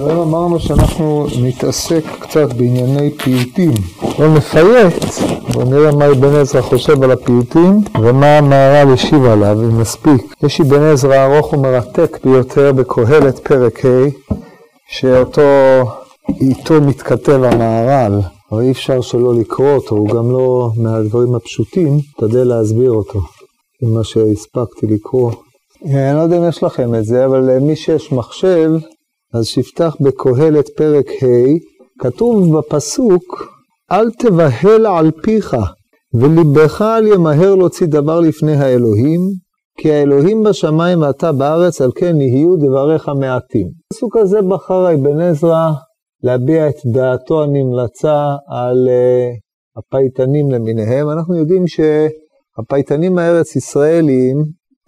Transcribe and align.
היום 0.00 0.20
אמרנו 0.20 0.60
שאנחנו 0.60 1.26
נתעסק 1.42 2.04
קצת 2.20 2.52
בענייני 2.52 3.10
פיוטים. 3.10 3.72
לא 4.18 4.34
נפייט, 4.34 5.04
בואו 5.52 5.64
נראה 5.64 5.92
מה 5.92 6.06
אבן 6.06 6.34
עזרא 6.34 6.60
חושב 6.60 7.02
על 7.02 7.10
הפיוטים 7.10 7.80
ומה 8.02 8.38
המהר"ל 8.38 8.92
השיב 8.92 9.24
עליו, 9.24 9.60
אם 9.60 9.80
נספיק. 9.80 10.34
יש 10.42 10.60
אבן 10.60 10.82
עזרא 10.82 11.24
ארוך 11.24 11.52
ומרתק 11.52 12.18
ביותר 12.24 12.72
בקהלת 12.72 13.38
פרק 13.38 13.84
ה', 13.84 14.34
שאותו 14.88 15.42
איתו 16.40 16.80
מתכתב 16.80 17.42
המהר"ל, 17.42 18.20
אבל 18.52 18.62
אי 18.62 18.70
אפשר 18.70 19.00
שלא 19.00 19.34
לקרוא 19.34 19.70
אותו, 19.74 19.96
הוא 19.96 20.08
גם 20.08 20.30
לא 20.30 20.70
מהדברים 20.76 21.34
הפשוטים, 21.34 21.98
תדל 22.18 22.44
להסביר 22.44 22.90
אותו, 22.90 23.20
ממה 23.82 24.04
שהספקתי 24.04 24.86
לקרוא. 24.86 25.32
אני 25.84 26.16
לא 26.16 26.20
יודע 26.20 26.38
אם 26.38 26.48
יש 26.48 26.62
לכם 26.62 26.94
את 26.94 27.04
זה, 27.04 27.26
אבל 27.26 27.50
למי 27.50 27.76
שיש 27.76 28.12
מחשב, 28.12 28.70
אז 29.34 29.46
שיפתח 29.46 29.96
בקהלת 30.00 30.68
פרק 30.76 31.06
ה', 31.08 31.58
כתוב 31.98 32.58
בפסוק, 32.58 33.48
אל 33.92 34.10
תבהל 34.10 34.86
על 34.86 35.10
פיך, 35.22 35.56
וליבך 36.14 36.82
אל 36.82 37.06
ימהר 37.06 37.54
להוציא 37.54 37.86
דבר 37.86 38.20
לפני 38.20 38.52
האלוהים, 38.52 39.20
כי 39.78 39.92
האלוהים 39.92 40.42
בשמיים 40.42 41.02
ואתה 41.02 41.32
בארץ, 41.32 41.80
על 41.80 41.90
כן 41.94 42.20
יהיו 42.20 42.56
דבריך 42.56 43.08
מעטים. 43.08 43.68
הפסוק 43.92 44.16
הזה 44.16 44.42
בחר 44.42 44.94
אבן 44.94 45.20
עזרא 45.20 45.70
להביע 46.22 46.68
את 46.68 46.76
דעתו 46.92 47.42
הנמלצה 47.42 48.36
על 48.48 48.88
uh, 48.88 49.78
הפייטנים 49.78 50.50
למיניהם. 50.50 51.10
אנחנו 51.10 51.36
יודעים 51.36 51.64
שהפייטנים 51.66 53.18
הארץ 53.18 53.56
ישראלים, 53.56 54.36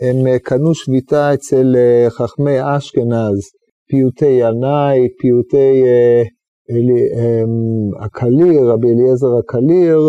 הם 0.00 0.26
uh, 0.26 0.38
קנו 0.38 0.74
שביתה 0.74 1.34
אצל 1.34 1.74
uh, 1.74 2.10
חכמי 2.10 2.76
אשכנז, 2.76 3.40
פיוטי 3.88 4.38
ינאי, 4.42 5.08
פיוטי 5.20 5.84
הקליר, 8.04 8.60
uh, 8.60 8.64
um, 8.64 8.72
רבי 8.72 8.86
אליעזר 8.86 9.36
הקליר, 9.38 10.00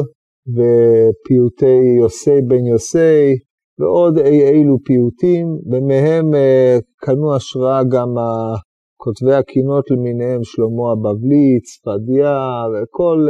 ופיוטי 0.56 1.98
יוסי 2.00 2.42
בן 2.48 2.66
יוסי, 2.66 3.36
ועוד 3.80 4.18
אי 4.18 4.50
אילו 4.50 4.78
פיוטים, 4.86 5.48
ומהם 5.72 6.34
uh, 6.34 6.82
קנו 7.06 7.36
השראה 7.36 7.84
גם 7.84 8.10
כותבי 8.98 9.34
הקינות 9.34 9.92
למיניהם, 9.92 10.44
שלמה 10.44 10.92
הבבלי, 10.92 11.60
צפדיה, 11.64 12.64
וכל 12.74 13.28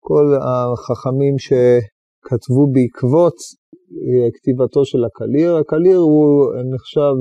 כל 0.00 0.26
החכמים 0.40 1.34
שכתבו 1.38 2.66
בעקבות 2.72 3.34
כתיבתו 4.34 4.84
של 4.84 5.04
הקליר. 5.04 5.56
הקליר 5.56 5.98
הוא 5.98 6.52
נחשב 6.74 7.14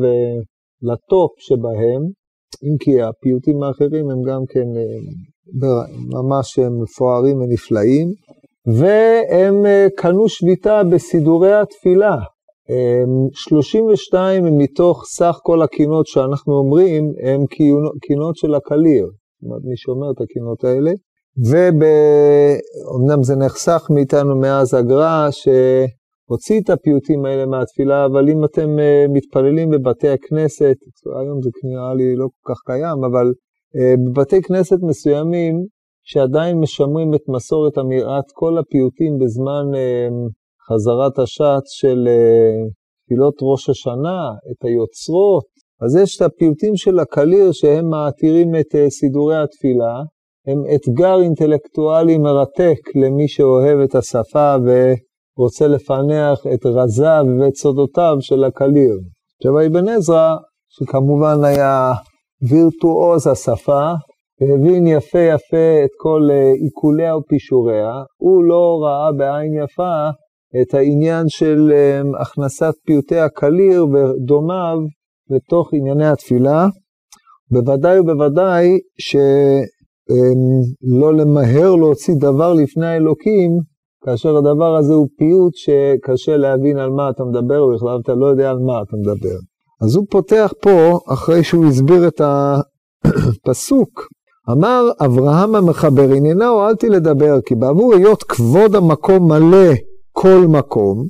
לטופ 0.81 1.31
שבהם, 1.37 2.01
אם 2.63 2.75
כי 2.79 3.01
הפיוטים 3.01 3.63
האחרים 3.63 4.09
הם 4.11 4.21
גם 4.23 4.41
כן 4.49 4.67
ממש 6.17 6.59
מפוארים 6.59 7.41
ונפלאים, 7.41 8.13
והם 8.65 9.65
קנו 9.97 10.29
שביתה 10.29 10.81
בסידורי 10.91 11.53
התפילה. 11.53 12.15
32 13.33 14.57
מתוך 14.57 15.03
סך 15.05 15.39
כל 15.43 15.61
הקינות 15.61 16.07
שאנחנו 16.07 16.53
אומרים, 16.53 17.13
הם 17.23 17.45
קינות 18.01 18.35
של 18.35 18.55
הקליר. 18.55 19.05
זאת 19.05 19.43
אומרת, 19.43 19.61
מי 19.63 19.77
שאומר 19.77 20.11
את 20.11 20.21
הקינות 20.21 20.63
האלה. 20.63 20.91
ואומנם 21.49 23.23
זה 23.23 23.35
נחסך 23.35 23.87
מאיתנו 23.89 24.39
מאז 24.39 24.73
הגר"א, 24.73 25.29
שהוציא 26.29 26.61
את 26.61 26.69
הפיוטים 26.69 27.25
האלה 27.25 27.45
מהתפילה, 27.45 28.05
אבל 28.05 28.29
אם 28.29 28.45
אתם 28.45 28.69
מתפללים 29.13 29.69
בבתי 29.69 30.09
הכנסת, 30.09 30.75
היום 31.19 31.41
זה 31.41 31.49
נראה 31.63 31.93
לי 31.93 32.15
לא 32.15 32.27
כל 32.41 32.53
כך 32.53 32.59
קיים, 32.65 33.03
אבל 33.11 33.33
בבתי 34.05 34.41
כנסת 34.41 34.77
מסוימים, 34.81 35.65
שעדיין 36.03 36.59
משמרים 36.59 37.13
את 37.13 37.21
מסורת 37.27 37.77
אמירת 37.77 38.23
כל 38.33 38.57
הפיוטים 38.57 39.17
בזמן 39.19 39.65
חזרת 40.69 41.19
השעת 41.19 41.63
של 41.65 42.07
תפילות 43.05 43.35
ראש 43.41 43.69
השנה, 43.69 44.19
את 44.51 44.65
היוצרות. 44.65 45.45
אז 45.81 45.95
יש 45.95 46.17
את 46.17 46.21
הפיוטים 46.21 46.75
של 46.75 46.99
הקליר 46.99 47.51
שהם 47.51 47.89
מעתירים 47.89 48.55
את 48.55 48.75
סידורי 48.89 49.37
התפילה, 49.37 49.93
הם 50.47 50.63
אתגר 50.75 51.21
אינטלקטואלי 51.21 52.17
מרתק 52.17 52.95
למי 52.95 53.27
שאוהב 53.27 53.79
את 53.79 53.95
השפה 53.95 54.55
ורוצה 55.39 55.67
לפענח 55.67 56.39
את 56.53 56.65
רזיו 56.65 57.25
ואת 57.39 57.55
סודותיו 57.55 58.17
של 58.19 58.43
הקליר. 58.43 58.99
עכשיו 59.37 59.65
אבן 59.65 59.87
עזרא, 59.87 60.35
שכמובן 60.69 61.43
היה 61.43 61.93
וירטואוז 62.49 63.27
השפה, 63.27 63.91
והבין 64.41 64.87
יפה 64.87 65.19
יפה 65.19 65.83
את 65.85 65.89
כל 65.97 66.29
עיקוליה 66.61 67.17
ופישוריה, 67.17 67.91
הוא 68.17 68.43
לא 68.43 68.79
ראה 68.83 69.11
בעין 69.11 69.53
יפה 69.63 70.09
את 70.61 70.73
העניין 70.73 71.25
של 71.27 71.71
הכנסת 72.21 72.73
פיוטי 72.85 73.19
הקליר 73.19 73.85
ודומיו 73.85 74.77
לתוך 75.29 75.69
ענייני 75.73 76.07
התפילה. 76.07 76.67
בוודאי 77.51 77.99
ובוודאי 77.99 78.77
שלא 78.99 79.23
למהר 81.13 81.75
להוציא 81.75 82.13
דבר 82.19 82.53
לפני 82.53 82.87
האלוקים, 82.87 83.51
כאשר 84.05 84.37
הדבר 84.37 84.75
הזה 84.75 84.93
הוא 84.93 85.07
פיוט 85.17 85.53
שקשה 85.55 86.37
להבין 86.37 86.77
על 86.77 86.89
מה 86.89 87.09
אתה 87.09 87.23
מדבר, 87.23 87.63
ובכלל 87.63 87.99
אתה 88.03 88.13
לא 88.15 88.25
יודע 88.25 88.49
על 88.49 88.59
מה 88.59 88.81
אתה 88.81 88.97
מדבר. 88.97 89.37
אז 89.81 89.95
הוא 89.95 90.05
פותח 90.09 90.53
פה, 90.61 90.99
אחרי 91.13 91.43
שהוא 91.43 91.65
הסביר 91.65 92.07
את 92.07 92.21
הפסוק, 93.05 94.07
אמר 94.51 94.89
אברהם 95.05 95.55
המחבר, 95.55 96.11
עניינה 96.15 96.47
הועלתי 96.47 96.89
לדבר, 96.89 97.41
כי 97.45 97.55
בעבור 97.55 97.93
היות 97.93 98.23
כבוד 98.23 98.75
המקום 98.75 99.31
מלא 99.31 99.73
כל 100.11 100.45
מקום, 100.47 101.05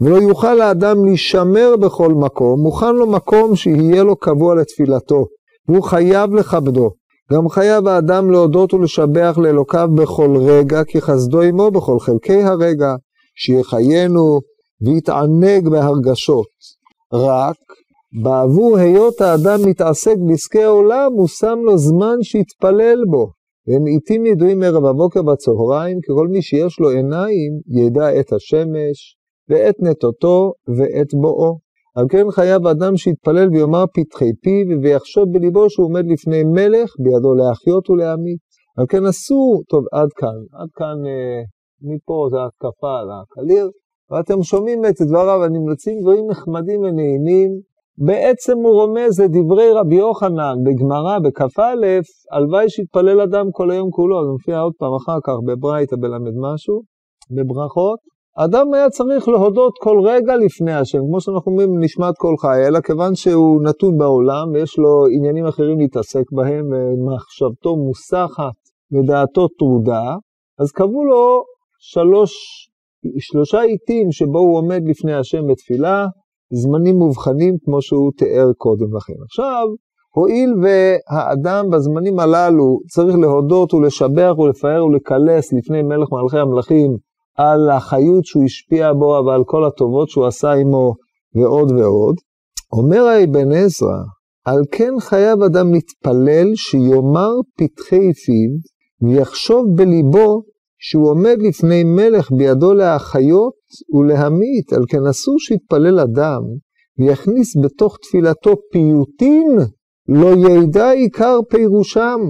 ולא 0.00 0.16
יוכל 0.16 0.60
האדם 0.60 1.04
להישמר 1.04 1.74
בכל 1.80 2.12
מקום, 2.12 2.60
מוכן 2.60 2.94
לו 2.94 3.06
מקום 3.06 3.56
שיהיה 3.56 4.02
לו 4.02 4.16
קבוע 4.16 4.54
לתפילתו, 4.54 5.24
והוא 5.68 5.82
חייב 5.82 6.34
לכבדו. 6.34 6.90
גם 7.32 7.48
חייב 7.48 7.88
האדם 7.88 8.30
להודות 8.30 8.74
ולשבח 8.74 9.38
לאלוקיו 9.42 9.88
בכל 9.94 10.36
רגע, 10.36 10.84
כי 10.84 11.00
חסדו 11.00 11.42
עמו 11.42 11.70
בכל 11.70 11.98
חלקי 11.98 12.42
הרגע, 12.42 12.94
שיחיינו 13.36 14.40
ויתענג 14.80 15.68
בהרגשות. 15.68 16.46
רק 17.12 17.56
בעבור 18.22 18.76
היות 18.76 19.20
האדם 19.20 19.58
מתעסק 19.66 20.14
בעסקי 20.28 20.62
העולם, 20.62 21.12
הוא 21.12 21.28
שם 21.28 21.58
לו 21.62 21.78
זמן 21.78 22.16
שיתפלל 22.22 23.04
בו. 23.10 23.38
והם 23.66 23.86
עיתים 23.86 24.26
ידועים 24.26 24.62
ערב 24.62 24.84
הבוקר 24.84 25.22
בצהריים, 25.22 25.98
כי 26.00 26.12
כל 26.16 26.28
מי 26.28 26.42
שיש 26.42 26.80
לו 26.80 26.90
עיניים 26.90 27.52
ידע 27.68 28.20
את 28.20 28.32
השמש, 28.32 29.16
ואת 29.48 29.74
נטותו, 29.80 30.52
ואת 30.78 31.14
בואו. 31.20 31.67
על 31.96 32.04
כן 32.10 32.30
חייב 32.30 32.66
אדם 32.66 32.96
שיתפלל 32.96 33.48
ויאמר 33.48 33.84
פתחי 33.94 34.32
פיו, 34.42 34.82
ויחשוב 34.82 35.24
בליבו 35.32 35.70
שהוא 35.70 35.86
עומד 35.86 36.04
לפני 36.06 36.44
מלך, 36.44 36.90
בידו 36.98 37.34
להחיות 37.34 37.90
ולהמית. 37.90 38.38
על 38.78 38.86
כן 38.88 39.06
אסור, 39.06 39.62
טוב, 39.68 39.84
עד 39.92 40.08
כאן, 40.16 40.38
עד 40.60 40.68
כאן, 40.74 41.06
אה, 41.06 41.42
מפה 41.82 42.28
זה 42.30 42.36
התקפה 42.44 42.98
על 43.00 43.08
הקליר, 43.10 43.70
ואתם 44.10 44.42
שומעים 44.42 44.84
את 44.84 44.94
דבריו 45.08 45.44
הנמלצים, 45.44 46.00
דברים 46.00 46.30
נחמדים 46.30 46.80
ונעימים, 46.80 47.50
בעצם 47.98 48.56
הוא 48.58 48.74
רומז 48.80 49.20
לדברי 49.20 49.70
רבי 49.72 49.94
יוחנן 49.94 50.56
בגמרא 50.64 51.18
בכ"א, 51.18 51.74
הלוואי 52.32 52.70
שיתפלל 52.70 53.20
אדם 53.20 53.46
כל 53.52 53.70
היום 53.70 53.90
כולו, 53.90 54.24
זה 54.24 54.30
מופיע 54.30 54.58
עוד 54.58 54.72
פעם 54.78 54.94
אחר 54.94 55.18
כך 55.24 55.32
בברייתא 55.46 55.96
בלמד 56.00 56.32
משהו, 56.40 56.82
בברכות. 57.30 58.17
אדם 58.36 58.74
היה 58.74 58.90
צריך 58.90 59.28
להודות 59.28 59.72
כל 59.80 60.00
רגע 60.04 60.36
לפני 60.36 60.72
השם, 60.72 60.98
כמו 60.98 61.20
שאנחנו 61.20 61.52
אומרים, 61.52 61.70
נשמת 61.80 62.14
כל 62.18 62.34
חי, 62.40 62.66
אלא 62.66 62.80
כיוון 62.80 63.14
שהוא 63.14 63.62
נתון 63.62 63.98
בעולם 63.98 64.52
ויש 64.52 64.78
לו 64.78 65.06
עניינים 65.16 65.46
אחרים 65.46 65.78
להתעסק 65.78 66.24
בהם, 66.32 66.66
ומחשבתו 66.72 67.76
מוסחת 67.76 68.58
ודעתו 68.92 69.48
טרודה, 69.48 70.16
אז 70.58 70.72
קבעו 70.72 71.04
לו 71.04 71.42
שלוש, 71.78 72.32
שלושה 73.18 73.60
עיתים 73.60 74.12
שבו 74.12 74.38
הוא 74.38 74.58
עומד 74.58 74.82
לפני 74.86 75.14
השם 75.14 75.46
בתפילה, 75.46 76.06
זמנים 76.52 76.96
מובחנים 76.96 77.54
כמו 77.64 77.82
שהוא 77.82 78.12
תיאר 78.16 78.52
קודם 78.56 78.96
לכן. 78.96 79.22
עכשיו, 79.22 79.66
הואיל 80.14 80.54
והאדם 80.62 81.70
בזמנים 81.70 82.18
הללו 82.18 82.78
צריך 82.88 83.16
להודות 83.18 83.74
ולשבח 83.74 84.38
ולפאר 84.38 84.84
ולקלס 84.86 85.52
לפני 85.52 85.82
מלך 85.82 86.08
מלכי 86.12 86.38
המלכים 86.38 87.07
על 87.38 87.70
החיות 87.70 88.24
שהוא 88.24 88.44
השפיע 88.44 88.92
בו 88.92 89.22
ועל 89.26 89.42
כל 89.46 89.64
הטובות 89.64 90.08
שהוא 90.08 90.26
עשה 90.26 90.52
עמו 90.52 90.94
ועוד 91.34 91.72
ועוד, 91.72 92.16
אומר 92.72 93.02
האבן 93.02 93.52
עזרא, 93.52 93.98
על 94.44 94.60
כן 94.70 94.92
חייב 95.00 95.42
אדם 95.42 95.72
להתפלל 95.72 96.54
שיאמר 96.54 97.32
פתחי 97.56 98.12
פיו 98.12 98.50
ויחשוב 99.02 99.64
בליבו 99.74 100.42
שהוא 100.78 101.10
עומד 101.10 101.36
לפני 101.48 101.84
מלך 101.84 102.32
בידו 102.32 102.74
להחיות 102.74 103.54
ולהמית, 103.94 104.72
על 104.72 104.82
כן 104.88 105.06
אסור 105.10 105.34
שיתפלל 105.38 106.00
אדם 106.00 106.42
ויכניס 106.98 107.56
בתוך 107.64 107.96
תפילתו 108.02 108.54
פיוטין 108.72 109.58
לא 110.08 110.48
ידע 110.48 110.90
עיקר 110.90 111.38
פירושם, 111.50 112.20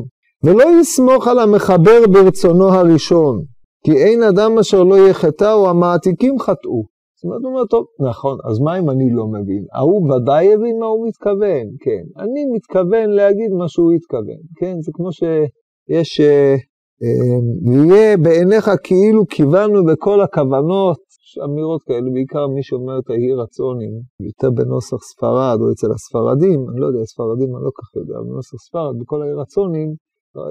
ולא 0.44 0.80
יסמוך 0.80 1.28
על 1.28 1.38
המחבר 1.38 2.06
ברצונו 2.12 2.68
הראשון, 2.68 3.44
כי 3.84 3.92
אין 3.92 4.22
אדם 4.22 4.58
אשר 4.58 4.82
לא 4.82 5.08
יחטאו, 5.08 5.68
המעתיקים 5.68 6.38
חטאו. 6.38 6.82
זאת 7.18 7.24
אומרת, 7.24 7.40
הוא 7.42 7.50
אומר, 7.50 7.66
טוב, 7.66 7.84
נכון, 8.10 8.38
אז 8.50 8.60
מה 8.60 8.78
אם 8.78 8.90
אני 8.90 9.10
לא 9.10 9.26
מבין? 9.26 9.64
ההוא 9.72 10.12
ודאי 10.12 10.54
הבין 10.54 10.78
מה 10.80 10.86
הוא 10.86 11.08
מתכוון, 11.08 11.66
כן. 11.80 12.04
אני 12.22 12.42
מתכוון 12.54 13.10
להגיד 13.10 13.50
מה 13.58 13.68
שהוא 13.68 13.92
התכוון, 13.92 14.42
כן? 14.58 14.74
זה 14.80 14.90
כמו 14.94 15.12
שיש, 15.12 16.20
אה, 16.20 16.54
אה, 17.02 17.38
ויהיה 17.66 18.16
בעיניך 18.16 18.70
כאילו 18.82 19.26
כיוונו 19.26 19.84
בכל 19.84 20.20
הכוונות, 20.20 20.98
יש 21.28 21.38
אמירות 21.44 21.82
כאלה, 21.82 22.10
בעיקר 22.14 22.46
מי 22.46 22.62
שאומר 22.62 22.98
את 22.98 23.10
ההיא 23.10 23.34
רצונים, 23.42 23.92
יותר 24.20 24.50
בנוסח 24.50 25.00
ספרד 25.10 25.58
או 25.60 25.72
אצל 25.72 25.90
הספרדים, 25.96 26.60
אני 26.70 26.80
לא 26.80 26.86
יודע, 26.86 27.00
הספרדים 27.00 27.56
אני 27.56 27.64
לא 27.64 27.72
כך 27.78 27.96
יודע, 27.96 28.18
בנוסח 28.26 28.56
ספרד, 28.66 28.94
בכל 29.00 29.22
ההיא 29.22 29.34
רצונים, 29.42 29.88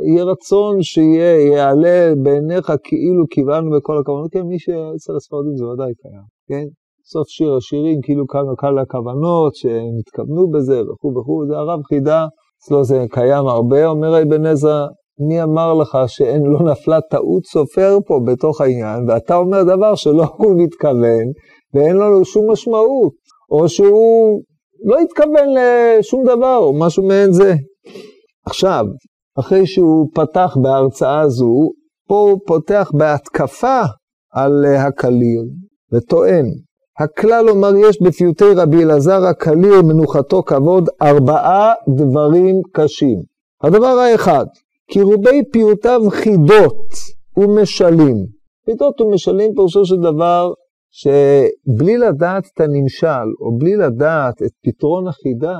יהיה 0.07 0.23
רצון 0.23 0.81
שיהיה, 0.81 1.47
יעלה 1.51 2.13
בעיניך 2.23 2.71
כאילו 2.83 3.23
כיוונו 3.29 3.77
בכל 3.77 3.97
הכוונות, 3.97 4.31
כן, 4.31 4.41
מי 4.41 4.59
שאצל 4.59 5.15
הספרדים 5.15 5.55
זה 5.57 5.65
ודאי 5.65 5.93
קיים, 6.01 6.23
כן? 6.49 6.65
סוף 7.11 7.27
שיר 7.27 7.55
השירים, 7.55 7.99
כאילו 8.01 8.27
כאן 8.27 8.49
וקל 8.49 8.79
הכוונות, 8.79 9.55
שהם 9.55 9.93
התכוונו 9.99 10.49
בזה 10.49 10.81
וכו' 10.81 11.13
וכו', 11.17 11.45
זה 11.47 11.57
הרב 11.57 11.79
חידה, 11.83 12.27
אצלו 12.63 12.83
זה 12.83 13.05
קיים 13.09 13.47
הרבה, 13.47 13.87
אומר 13.87 14.21
אבן 14.21 14.45
עזרא, 14.45 14.85
מי 15.27 15.43
אמר 15.43 15.73
לך 15.73 15.97
שאין, 16.07 16.43
לא 16.43 16.71
נפלה 16.71 17.01
טעות 17.01 17.45
סופר 17.45 17.97
פה 18.07 18.19
בתוך 18.25 18.61
העניין, 18.61 19.09
ואתה 19.09 19.35
אומר 19.35 19.63
דבר 19.63 19.95
שלא 19.95 20.23
הוא 20.37 20.55
מתכוון, 20.57 21.25
ואין 21.73 21.95
לו 21.95 22.25
שום 22.25 22.51
משמעות, 22.51 23.13
או 23.51 23.69
שהוא 23.69 24.41
לא 24.85 24.99
התכוון 24.99 25.49
לשום 25.57 26.23
דבר, 26.23 26.57
או 26.57 26.79
משהו 26.79 27.03
מעין 27.03 27.31
זה. 27.31 27.53
עכשיו, 28.45 28.85
אחרי 29.39 29.67
שהוא 29.67 30.09
פתח 30.13 30.57
בהרצאה 30.61 31.19
הזו, 31.19 31.71
פה 32.07 32.15
הוא 32.15 32.39
פותח 32.47 32.91
בהתקפה 32.93 33.81
על 34.33 34.65
הקליר, 34.65 35.41
וטוען, 35.93 36.45
הכלל 36.99 37.49
אומר 37.49 37.75
יש 37.89 38.01
בפיוטי 38.01 38.53
רבי 38.55 38.83
אלעזר 38.83 39.25
הקליר 39.25 39.81
מנוחתו 39.81 40.43
כבוד 40.43 40.89
ארבעה 41.01 41.73
דברים 41.89 42.61
קשים. 42.71 43.21
הדבר 43.63 43.87
האחד, 43.87 44.45
כי 44.91 45.01
רובי 45.01 45.41
פיוטיו 45.51 46.01
חידות 46.09 46.89
ומשלים. 47.37 48.15
חידות 48.65 49.01
ומשלים 49.01 49.53
פירושו 49.55 49.85
של 49.85 49.97
דבר 49.97 50.53
שבלי 50.91 51.97
לדעת 51.97 52.43
את 52.53 52.61
הנמשל, 52.61 53.27
או 53.41 53.57
בלי 53.57 53.75
לדעת 53.75 54.41
את 54.41 54.51
פתרון 54.63 55.07
החידה, 55.07 55.57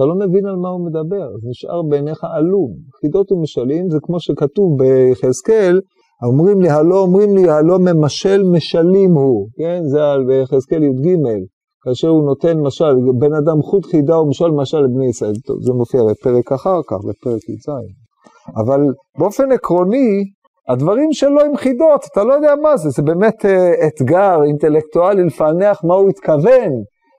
אתה 0.00 0.08
לא 0.08 0.14
מבין 0.14 0.46
על 0.46 0.56
מה 0.56 0.68
הוא 0.68 0.86
מדבר, 0.86 1.28
זה 1.42 1.48
נשאר 1.50 1.82
בעיניך 1.82 2.24
עלום. 2.36 2.70
חידות 3.00 3.32
ומשלים 3.32 3.90
זה 3.90 3.98
כמו 4.02 4.20
שכתוב 4.20 4.78
ביחזקאל, 4.78 5.80
אומרים 6.26 6.60
לי, 6.60 6.70
הלא 6.70 6.98
אומרים 7.02 7.36
לי, 7.36 7.50
הלא 7.50 7.78
ממשל 7.78 8.42
משלים 8.42 9.12
הוא, 9.12 9.48
כן? 9.58 9.80
זה 9.84 10.04
על 10.04 10.24
ביחזקאל 10.24 10.82
י"ג, 10.82 11.16
כאשר 11.84 12.08
הוא 12.08 12.24
נותן 12.24 12.60
משל, 12.60 12.94
בן 13.18 13.34
אדם 13.34 13.62
חוט 13.62 13.86
חידה 13.86 14.20
ומשל 14.20 14.50
משל 14.50 14.78
לבני 14.78 15.08
ישראל. 15.08 15.34
טוב, 15.46 15.56
זה 15.62 15.72
מופיע 15.72 16.00
בפרק 16.10 16.52
אחר 16.52 16.80
כך, 16.88 16.96
בפרק 16.96 17.48
י"ז. 17.48 17.68
אבל 18.56 18.80
באופן 19.18 19.52
עקרוני, 19.52 20.24
הדברים 20.68 21.12
שלו 21.12 21.40
הם 21.40 21.56
חידות, 21.56 22.04
אתה 22.12 22.24
לא 22.24 22.34
יודע 22.34 22.54
מה 22.62 22.76
זה, 22.76 22.90
זה 22.90 23.02
באמת 23.02 23.44
uh, 23.44 23.86
אתגר 23.86 24.42
אינטלקטואלי 24.42 25.24
לפענח 25.24 25.84
מה 25.84 25.94
הוא 25.94 26.08
התכוון, 26.08 26.72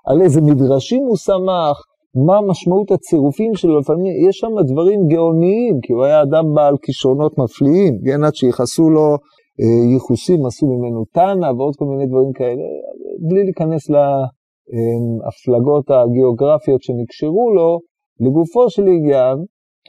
על 0.08 0.22
איזה 0.22 0.42
מדרשים 0.42 1.04
הוא 1.04 1.18
שמח, 1.18 1.91
מה 2.16 2.42
משמעות 2.50 2.92
הצירופים 2.92 3.56
שלו, 3.56 3.80
לפעמים 3.80 4.28
יש 4.30 4.38
שם 4.38 4.54
דברים 4.68 5.08
גאוניים, 5.08 5.80
כי 5.84 5.94
הוא 5.94 6.04
היה 6.04 6.22
אדם 6.22 6.54
בעל 6.56 6.76
כישרונות 6.82 7.38
מפליאים, 7.38 7.94
כן, 8.06 8.24
עד 8.24 8.36
שיחסו 8.36 8.90
לו 8.90 9.08
אה, 9.62 9.94
ייחוסים, 9.94 10.46
עשו 10.46 10.68
ממנו 10.68 11.06
תנא 11.14 11.50
ועוד 11.58 11.76
כל 11.76 11.86
מיני 11.86 12.06
דברים 12.06 12.32
כאלה, 12.34 12.64
בלי 13.30 13.44
להיכנס 13.44 13.90
להפלגות 13.90 15.86
הגיאוגרפיות 15.92 16.82
שנקשרו 16.82 17.54
לו, 17.56 17.80
לגופו 18.20 18.70
של 18.70 18.86
עניין, 18.88 19.38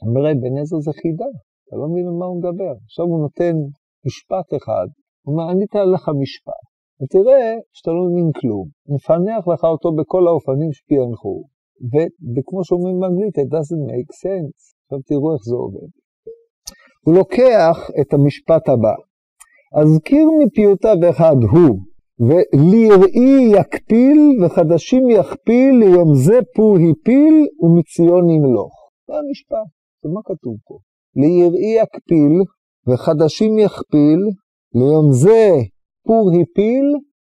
אומר 0.06 0.22
בן 0.42 0.58
עזר 0.60 0.78
זה 0.86 0.92
חידה, 1.02 1.30
אתה 1.64 1.76
לא 1.76 1.86
מבין 1.90 2.06
על 2.06 2.16
מה 2.20 2.26
הוא 2.26 2.38
מדבר. 2.38 2.72
עכשיו 2.84 3.04
הוא 3.06 3.20
נותן 3.20 3.54
משפט 4.06 4.48
אחד, 4.58 4.86
הוא 5.22 5.32
אומר, 5.32 5.52
אני 5.52 5.64
אתן 5.64 5.86
לך 5.94 6.04
משפט, 6.22 6.64
ותראה 7.00 7.54
שאתה 7.72 7.90
לא 7.90 8.02
מבין 8.10 8.30
כלום, 8.40 8.66
נפענח 8.94 9.48
לך 9.52 9.64
אותו 9.64 9.88
בכל 9.98 10.26
האופנים 10.28 10.72
שפענחו, 10.72 11.42
וכמו 12.36 12.64
שאומרים 12.64 13.00
באנגלית, 13.00 13.38
it 13.38 13.50
doesn't 13.56 13.84
make 13.92 14.12
sense. 14.24 14.62
עכשיו 14.82 14.98
תראו 15.06 15.34
איך 15.34 15.42
זה 15.44 15.54
עובד. 15.54 15.90
הוא 17.04 17.14
לוקח 17.14 17.90
את 18.00 18.14
המשפט 18.14 18.68
הבא, 18.68 18.94
אזכיר 19.80 20.26
מפיוטיו 20.44 20.96
אחד 21.10 21.36
הוא, 21.52 21.78
וליראי 22.20 23.60
יקפיל 23.60 24.18
וחדשים 24.44 25.10
יכפיל, 25.10 25.74
ליום 25.80 26.14
זה 26.14 26.38
פור 26.56 26.76
הפיל 26.76 27.46
ומציון 27.60 28.30
ימלוך. 28.30 28.74
זה 29.08 29.14
המשפט, 29.14 29.68
זה 30.02 30.08
מה 30.14 30.20
כתוב 30.24 30.56
פה? 30.66 30.78
ליראי 31.16 31.82
יקפיל 31.82 32.32
וחדשים 32.88 33.58
יכפיל, 33.58 34.20
ליום 34.74 35.12
זה 35.12 35.50
פור 36.06 36.30
הפיל 36.42 36.84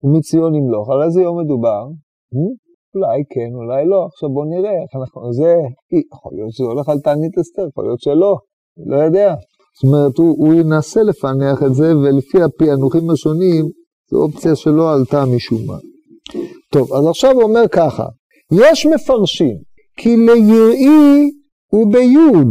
ומציון 0.03 0.55
ימלוך. 0.55 0.89
על 0.89 1.03
איזה 1.03 1.21
יום 1.21 1.39
מדובר? 1.39 1.83
אולי 2.95 3.23
כן, 3.29 3.49
אולי 3.55 3.85
לא, 3.85 4.05
עכשיו 4.05 4.29
בואו 4.29 4.45
נראה 4.45 4.71
איך 4.71 4.91
אנחנו, 5.01 5.33
זה, 5.33 5.53
יכול 6.13 6.31
להיות 6.35 6.51
שזה 6.51 6.67
הולך 6.67 6.89
על 6.89 6.99
תענית 6.99 7.37
אסתר, 7.37 7.67
יכול 7.69 7.83
להיות 7.85 7.99
שלא, 7.99 8.35
לא 8.85 8.97
יודע. 8.97 9.33
זאת 9.75 9.83
אומרת, 9.83 10.17
הוא, 10.17 10.35
הוא 10.37 10.53
ינסה 10.53 11.03
לפענח 11.03 11.63
את 11.63 11.73
זה, 11.75 11.97
ולפי 11.97 12.41
הפענוחים 12.41 13.09
השונים, 13.09 13.65
זו 14.11 14.17
אופציה 14.17 14.55
שלא 14.55 14.93
עלתה 14.93 15.25
משום 15.35 15.65
מה. 15.67 15.77
טוב, 16.71 16.93
אז 16.93 17.07
עכשיו 17.07 17.31
הוא 17.31 17.43
אומר 17.43 17.67
ככה, 17.71 18.05
יש 18.51 18.85
מפרשים, 18.85 19.57
כי 19.97 20.17
ליראי 20.17 21.29
הוא 21.71 21.93
ביוד, 21.93 22.47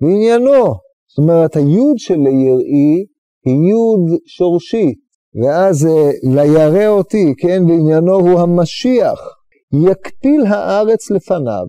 בעניינו. 0.00 0.64
זאת 1.08 1.18
אומרת, 1.18 1.56
היוד 1.56 1.98
של 1.98 2.14
ליראי 2.14 3.04
היא 3.44 3.70
יוד 3.70 4.20
שורשית, 4.26 4.98
ואז 5.42 5.88
לירא 6.22 6.86
אותי, 6.86 7.34
כן, 7.38 7.66
בעניינו 7.66 8.14
הוא 8.14 8.40
המשיח. 8.40 9.41
יקפיל 9.72 10.46
הארץ 10.46 11.10
לפניו, 11.10 11.66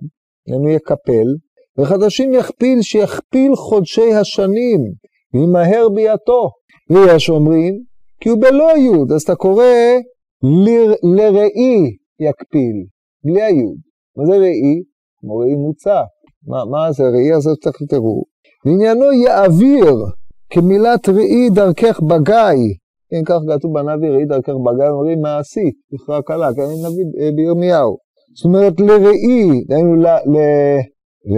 יענו 0.48 0.70
יקפל, 0.70 1.28
וחדשים 1.78 2.34
יכפיל 2.34 2.82
שיכפיל 2.82 3.56
חודשי 3.56 4.14
השנים, 4.14 4.82
וימהר 5.34 5.90
ביאתו. 5.96 6.50
ויש 6.90 7.30
אומרים, 7.30 7.84
כי 8.22 8.30
הוא 8.30 8.42
בלא 8.42 8.78
יוד, 8.78 9.12
אז 9.12 9.22
אתה 9.22 9.36
קורא 9.36 9.66
ל... 10.44 10.70
לראי 11.16 11.96
יקפיל, 12.20 12.86
בלי 13.24 13.42
היוד. 13.42 13.78
מה 14.18 14.26
זה 14.26 14.32
ראי? 14.32 14.84
כמו 15.20 15.38
ראי 15.38 15.56
מוצק. 15.56 16.12
מה, 16.48 16.66
מה 16.66 16.92
זה 16.92 17.04
ראי? 17.04 17.34
אז 17.36 17.50
צריך 17.64 17.82
לתראו. 17.82 18.24
ועניינו 18.66 19.14
יעביר 19.14 19.96
כמילת 20.50 21.10
ראי 21.10 21.50
דרכך 21.50 22.00
בגיא, 22.00 22.74
אם 23.20 23.24
כך 23.26 23.40
כתוב 23.50 23.74
בנביא, 23.74 24.10
ראי 24.10 24.26
דרכך 24.26 24.54
בגיא, 24.66 24.90
אומרים 24.90 25.22
מעשי, 25.22 25.68
בכלל 25.94 26.22
קלה, 26.22 26.54
כן, 26.56 26.62
נביא 26.62 27.06
אה, 27.20 27.30
בירמיהו. 27.36 27.98
זאת 28.36 28.46
אומרת, 28.46 28.80
לראי, 28.80 29.64
דהיינו, 29.68 29.96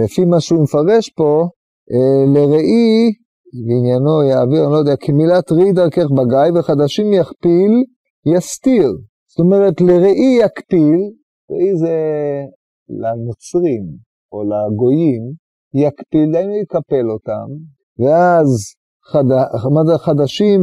לפי 0.02 0.24
מה 0.24 0.40
שהוא 0.40 0.62
מפרש 0.62 1.10
פה, 1.10 1.48
אה, 1.92 2.24
לראי, 2.34 3.12
בעניינו 3.66 4.22
יעביר, 4.22 4.64
אני 4.64 4.72
לא 4.72 4.76
יודע, 4.76 4.96
כמילת 5.00 5.52
ראי 5.52 5.72
דרכך 5.72 6.06
בגיא, 6.16 6.58
וחדשים 6.60 7.12
יכפיל, 7.12 7.84
יסתיר. 8.36 8.90
זאת 9.28 9.38
אומרת, 9.38 9.80
לראי 9.80 10.38
יקפיל, 10.44 11.00
ראי 11.50 11.76
זה 11.76 11.96
לנוצרים, 12.88 13.84
או 14.32 14.42
לגויים, 14.42 15.22
יקפיל, 15.74 16.32
דהיינו 16.32 16.54
יקפל 16.54 17.10
אותם, 17.10 17.46
ואז 17.98 18.48
חד... 19.12 19.24
חדשים 19.98 20.60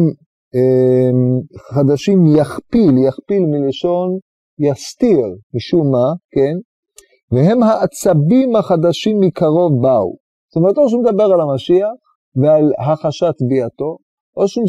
חדשים 1.74 2.20
יכפיל, 2.36 2.94
יכפיל 3.08 3.44
מלשון 3.46 4.18
יסתיר, 4.60 5.26
משום 5.56 5.92
מה, 5.92 6.14
כן? 6.32 6.56
והם 7.32 7.64
העצבים 7.64 8.56
החדשים 8.56 9.18
מקרוב 9.20 9.82
באו. 9.82 10.16
זאת 10.50 10.56
אומרת, 10.56 10.78
או 10.78 10.90
שהוא 10.90 11.04
מדבר 11.04 11.24
על 11.24 11.42
המשיח 11.42 11.94
ועל 12.36 12.72
החשת 12.80 13.36
ביאתו, 13.50 13.98
או 14.38 14.48
שהוא 14.48 14.66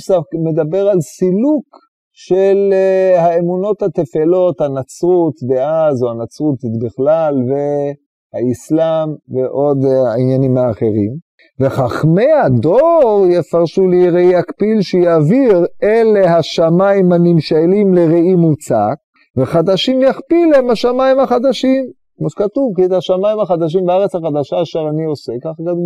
מדבר 0.50 0.88
על 0.88 1.00
סילוק 1.00 1.66
של 2.12 2.56
uh, 2.72 3.20
האמונות 3.20 3.82
התפלות, 3.82 4.60
הנצרות 4.60 5.34
דאז, 5.48 6.02
או 6.02 6.10
הנצרות 6.10 6.58
בכלל, 6.84 7.34
והאסלאם, 7.48 9.08
ועוד 9.28 9.78
uh, 9.84 10.08
העניינים 10.08 10.56
האחרים. 10.56 11.23
וחכמי 11.60 12.32
הדור 12.32 13.26
יפרשו 13.30 13.88
ליראי 13.88 14.38
יקפיל 14.38 14.82
שיעביר 14.82 15.66
אלה 15.82 16.36
השמיים 16.36 17.12
הנמשלים 17.12 17.94
לראי 17.94 18.34
מוצק, 18.34 18.96
וחדשים 19.36 20.02
יכפיל 20.02 20.54
הם 20.54 20.70
השמיים 20.70 21.20
החדשים. 21.20 21.84
כמו 22.18 22.30
שכתוב, 22.30 22.72
כי 22.76 22.84
את 22.84 22.92
השמיים 22.92 23.40
החדשים 23.40 23.84
בארץ 23.86 24.14
החדשה 24.14 24.62
אשר 24.62 24.88
אני 24.90 25.04
עושה, 25.04 25.32
כך 25.44 25.60
גם 25.66 25.76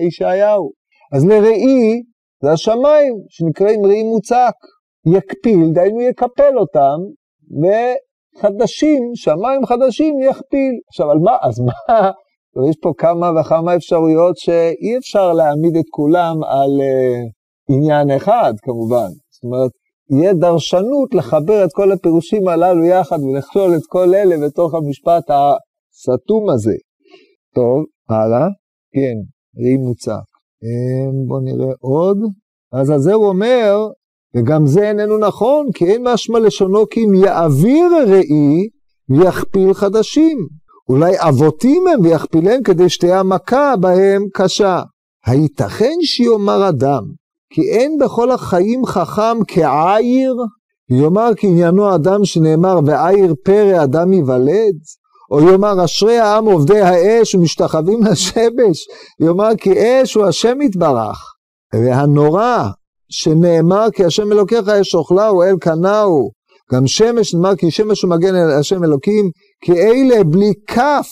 בישעיהו. 0.00 0.70
אז 1.12 1.26
לראי 1.26 2.02
זה 2.42 2.52
השמיים, 2.52 3.14
שנקראים 3.28 3.86
ראי 3.86 4.02
מוצק. 4.02 4.54
יקפיל, 5.06 5.70
דהיינו 5.72 6.00
יקפל 6.00 6.58
אותם, 6.58 6.98
וחדשים, 7.62 9.02
שמיים 9.14 9.66
חדשים 9.66 10.14
יכפיל. 10.20 10.74
עכשיו, 10.88 11.10
על 11.10 11.18
מה, 11.18 11.36
אז 11.42 11.60
מה, 11.60 12.10
יש 12.70 12.76
פה 12.82 12.92
כמה 12.98 13.40
וכמה 13.40 13.76
אפשרויות 13.76 14.36
שאי 14.36 14.98
אפשר 14.98 15.32
להעמיד 15.32 15.76
את 15.76 15.84
כולם 15.90 16.44
על 16.44 16.70
uh, 16.80 17.74
עניין 17.74 18.10
אחד, 18.10 18.52
כמובן. 18.62 19.08
זאת 19.30 19.44
אומרת, 19.44 19.70
יהיה 20.10 20.34
דרשנות 20.34 21.14
לחבר 21.14 21.64
את 21.64 21.68
כל 21.72 21.92
הפירושים 21.92 22.48
הללו 22.48 22.84
יחד 22.84 23.18
ולכלול 23.22 23.74
את 23.76 23.82
כל 23.88 24.14
אלה 24.14 24.46
בתוך 24.46 24.74
המשפט 24.74 25.24
הסתום 25.30 26.50
הזה. 26.50 26.74
טוב, 27.54 27.84
הלאה. 28.08 28.46
כן, 28.94 29.16
ראי 29.62 29.76
מוצק. 29.76 30.26
אמ, 30.62 31.26
בואו 31.26 31.40
נראה 31.40 31.72
עוד. 31.80 32.18
אז 32.72 32.90
הזהו 32.90 33.24
אומר, 33.24 33.88
וגם 34.36 34.66
זה 34.66 34.88
איננו 34.88 35.18
נכון, 35.18 35.66
כי 35.74 35.84
אין 35.84 36.02
משמע 36.08 36.38
לשונו 36.38 36.88
כי 36.90 37.00
אם 37.04 37.14
יעביר 37.14 37.88
ראי 38.08 38.68
ויכפיל 39.08 39.74
חדשים. 39.74 40.38
אולי 40.88 41.14
אבותים 41.16 41.86
הם 41.86 42.00
ויכפילם 42.04 42.62
כדי 42.62 42.88
שתהיה 42.88 43.20
המכה 43.20 43.74
בהם 43.80 44.26
קשה. 44.34 44.82
הייתכן 45.26 45.94
שיאמר 46.02 46.68
אדם, 46.68 47.02
כי 47.50 47.62
אין 47.70 47.98
בכל 47.98 48.30
החיים 48.30 48.86
חכם 48.86 49.38
כעיר? 49.48 50.36
יאמר 50.90 51.30
כי 51.36 51.46
עניינו 51.46 51.94
אדם 51.94 52.24
שנאמר 52.24 52.80
ועיר 52.86 53.34
פרא 53.44 53.82
אדם 53.82 54.12
ייוולד? 54.12 54.74
או 55.30 55.40
יאמר 55.40 55.84
אשרי 55.84 56.18
העם 56.18 56.44
עובדי 56.44 56.80
האש 56.80 57.34
ומשתחווים 57.34 58.02
לשמש, 58.02 58.86
יאמר 59.20 59.50
כי 59.58 59.72
אש 59.74 60.14
הוא 60.14 60.24
השם 60.24 60.62
יתברך. 60.62 61.32
והנורא 61.74 62.68
שנאמר 63.08 63.86
כי 63.92 64.04
השם 64.04 64.32
אלוקיך 64.32 64.68
אש 64.68 64.94
אוכלה 64.94 65.28
הוא 65.28 65.44
אל 65.44 65.56
קנאו. 65.60 66.30
גם 66.72 66.86
שמש 66.86 67.34
נאמר 67.34 67.56
כי 67.56 67.70
שמש 67.70 68.02
הוא 68.02 68.10
מגן 68.10 68.34
אל 68.34 68.50
השם 68.50 68.84
אלוקים, 68.84 69.30
כי 69.60 69.72
אלה 69.72 70.24
בלי 70.24 70.52
כף 70.66 71.06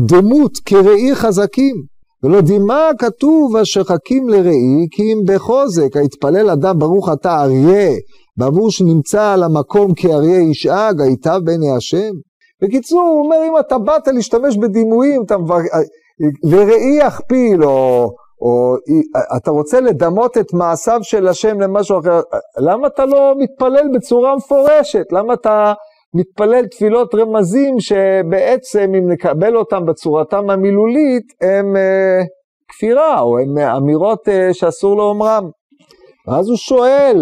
דמות 0.00 0.52
כראי 0.64 1.14
חזקים. 1.14 1.74
ולא 2.22 2.40
דימה 2.40 2.90
כתוב 2.98 3.56
אשר 3.56 3.84
חכים 3.84 4.28
לראי 4.28 4.86
כי 4.90 5.02
אם 5.02 5.18
בחוזק 5.26 5.96
היתפלל 5.96 6.50
אדם 6.50 6.78
ברוך 6.78 7.08
אתה 7.12 7.42
אריה 7.42 7.90
בעבור 8.36 8.70
שנמצא 8.70 9.32
על 9.32 9.42
המקום 9.42 9.94
כאריה 9.94 10.40
ישאג 10.50 11.00
היטב 11.00 11.40
בעיני 11.44 11.76
השם 11.76 12.10
בקיצור, 12.62 13.00
הוא 13.00 13.24
אומר, 13.24 13.36
אם 13.48 13.58
אתה 13.58 13.78
באת 13.78 14.08
להשתמש 14.08 14.56
בדימויים, 14.56 15.22
אתה 15.26 15.38
מבר... 15.38 15.58
וראי 16.50 16.98
יכפיל, 17.06 17.64
או, 17.64 18.10
או 18.40 18.76
אתה 19.36 19.50
רוצה 19.50 19.80
לדמות 19.80 20.38
את 20.38 20.52
מעשיו 20.52 21.00
של 21.02 21.28
השם 21.28 21.60
למשהו 21.60 22.00
אחר, 22.00 22.20
למה 22.58 22.86
אתה 22.86 23.06
לא 23.06 23.34
מתפלל 23.38 23.88
בצורה 23.94 24.36
מפורשת? 24.36 25.04
למה 25.12 25.34
אתה 25.34 25.72
מתפלל 26.14 26.66
תפילות 26.66 27.14
רמזים 27.14 27.80
שבעצם, 27.80 28.92
אם 28.98 29.12
נקבל 29.12 29.56
אותם 29.56 29.86
בצורתם 29.86 30.50
המילולית, 30.50 31.26
הם 31.40 31.76
אה, 31.76 32.22
כפירה, 32.68 33.20
או 33.20 33.38
הם 33.38 33.58
אמירות 33.58 34.28
אה, 34.28 34.48
שאסור 34.52 34.96
לאומרם? 34.96 35.50
ואז 36.28 36.48
הוא 36.48 36.56
שואל, 36.56 37.16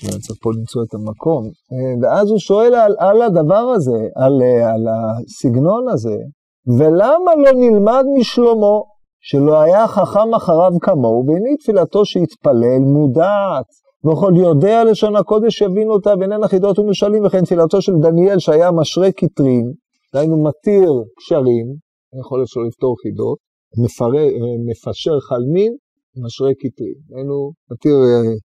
צריך 0.00 0.38
פה 0.42 0.50
למצוא 0.58 0.82
את 0.82 0.94
המקום. 0.94 1.42
אה, 1.44 1.94
ואז 2.02 2.30
הוא 2.30 2.38
שואל 2.38 2.74
על, 2.74 2.94
על 2.98 3.22
הדבר 3.22 3.64
הזה, 3.76 3.98
על, 4.16 4.42
אה, 4.42 4.72
על 4.72 4.86
הסגנון 4.88 5.88
הזה, 5.88 6.16
ולמה 6.78 7.34
לא 7.36 7.52
נלמד 7.54 8.04
משלמה, 8.18 8.76
שלא 9.22 9.60
היה 9.60 9.88
חכם 9.88 10.34
אחריו 10.36 10.72
כמוהו, 10.80 11.24
והנה 11.26 11.56
תפילתו 11.60 12.04
שהתפלל 12.04 12.82
מודעת, 12.94 13.70
וכל 14.04 14.32
יודע 14.36 14.84
לשון 14.84 15.16
הקודש 15.16 15.60
יבין 15.60 15.88
אותה, 15.88 16.14
ואיננה 16.20 16.48
חידות 16.48 16.78
ומשלים, 16.78 17.24
וכן 17.24 17.44
תפילתו 17.44 17.82
של 17.82 17.92
דניאל 18.02 18.38
שהיה 18.38 18.70
משרה 18.72 19.12
כתרים, 19.12 19.72
דהיינו 20.14 20.44
מתיר 20.44 20.90
קשרים, 21.18 21.66
יכול 22.20 22.42
שלא 22.46 22.66
לפתור 22.66 22.96
חידות, 23.02 23.38
מפר... 23.84 24.18
אה, 24.18 24.28
מפשר 24.66 25.20
חלמין, 25.20 25.72
משרה 26.24 26.50
כתרים, 26.58 26.94
דהיינו 27.08 27.52
מתיר 27.70 27.96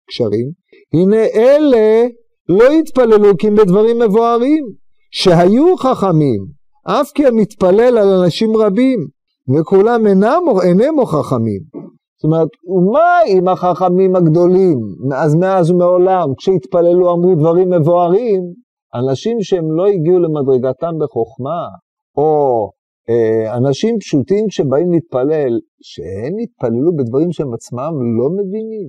קשרים, 0.08 0.50
הנה 0.94 1.24
אלה 1.34 2.06
לא 2.48 2.70
התפללו 2.72 3.36
כי 3.38 3.46
הם 3.46 3.54
בדברים 3.54 3.98
מבוארים, 3.98 4.64
שהיו 5.10 5.76
חכמים, 5.76 6.46
אף 6.84 7.10
כי 7.14 7.26
המתפלל 7.26 7.98
על 7.98 8.08
אנשים 8.08 8.56
רבים, 8.56 8.98
וכולם 9.54 10.06
אינם, 10.06 10.42
אינם 10.64 11.06
חכמים. 11.06 11.62
זאת 12.22 12.24
אומרת, 12.24 12.48
ומה 12.66 13.10
עם 13.26 13.48
החכמים 13.48 14.16
הגדולים, 14.16 14.78
אז 15.16 15.34
מאז 15.34 15.70
ומעולם, 15.70 16.34
כשהתפללו 16.38 17.12
אמרו 17.12 17.34
דברים 17.34 17.70
מבוארים, 17.70 18.42
אנשים 18.94 19.36
שהם 19.40 19.76
לא 19.76 19.86
הגיעו 19.86 20.18
למדרגתם 20.18 20.98
בחוכמה, 21.00 21.66
או 22.16 22.70
אה, 23.10 23.56
אנשים 23.56 23.98
פשוטים 23.98 24.50
שבאים 24.50 24.92
להתפלל, 24.92 25.60
שהם 25.82 26.34
התפללו 26.42 26.96
בדברים 26.96 27.32
שהם 27.32 27.54
עצמם 27.54 27.92
לא 28.18 28.28
מבינים, 28.30 28.88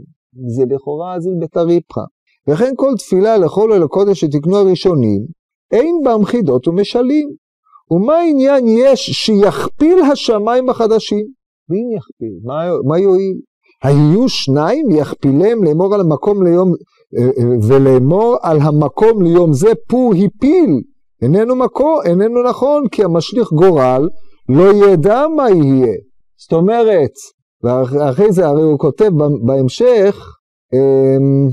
זה 0.56 0.64
לכאורה 0.70 1.16
אזיל 1.16 1.34
בתריפחא. 1.42 2.02
וכן 2.48 2.72
כל 2.76 2.92
תפילה 2.98 3.38
לכל 3.38 3.74
אל 3.74 3.84
הקודש 3.84 4.20
שתקנו 4.20 4.58
הראשונים, 4.58 5.26
אין 5.72 6.02
בם 6.06 6.26
חידות 6.26 6.68
ומשלים. 6.68 7.30
ומה 7.92 8.16
העניין 8.16 8.66
יש 8.68 9.00
שיכפיל 9.12 10.00
השמיים 10.12 10.70
החדשים? 10.70 11.43
ואם 11.70 11.98
יכפיל, 11.98 12.40
מה, 12.44 12.64
מה 12.88 13.00
יועיל? 13.00 13.38
היו 13.84 14.30
שניים 14.30 14.92
יכפילם 14.92 15.64
לאמור 15.64 15.94
על 15.94 16.02
המקום 16.02 16.44
ליום, 16.44 16.74
אה, 17.18 17.24
אה, 17.24 17.58
ולאמור 17.68 18.38
על 18.42 18.58
המקום 18.62 19.22
ליום 19.22 19.54
זה 19.54 19.72
פור 19.88 20.14
הפיל. 20.14 20.82
איננו 21.22 21.56
מקור, 21.56 22.02
איננו 22.06 22.44
נכון, 22.44 22.88
כי 22.92 23.04
המשליך 23.04 23.52
גורל 23.54 24.10
לא 24.50 24.86
ידע 24.86 25.28
מה 25.36 25.50
יהיה. 25.50 25.96
זאת 26.38 26.54
אומרת, 26.54 27.12
ואחרי 27.64 28.32
זה 28.32 28.48
הרי 28.48 28.62
הוא 28.62 28.80
כותב 28.80 29.10
בהמשך, 29.46 30.16
אמ, 30.74 31.48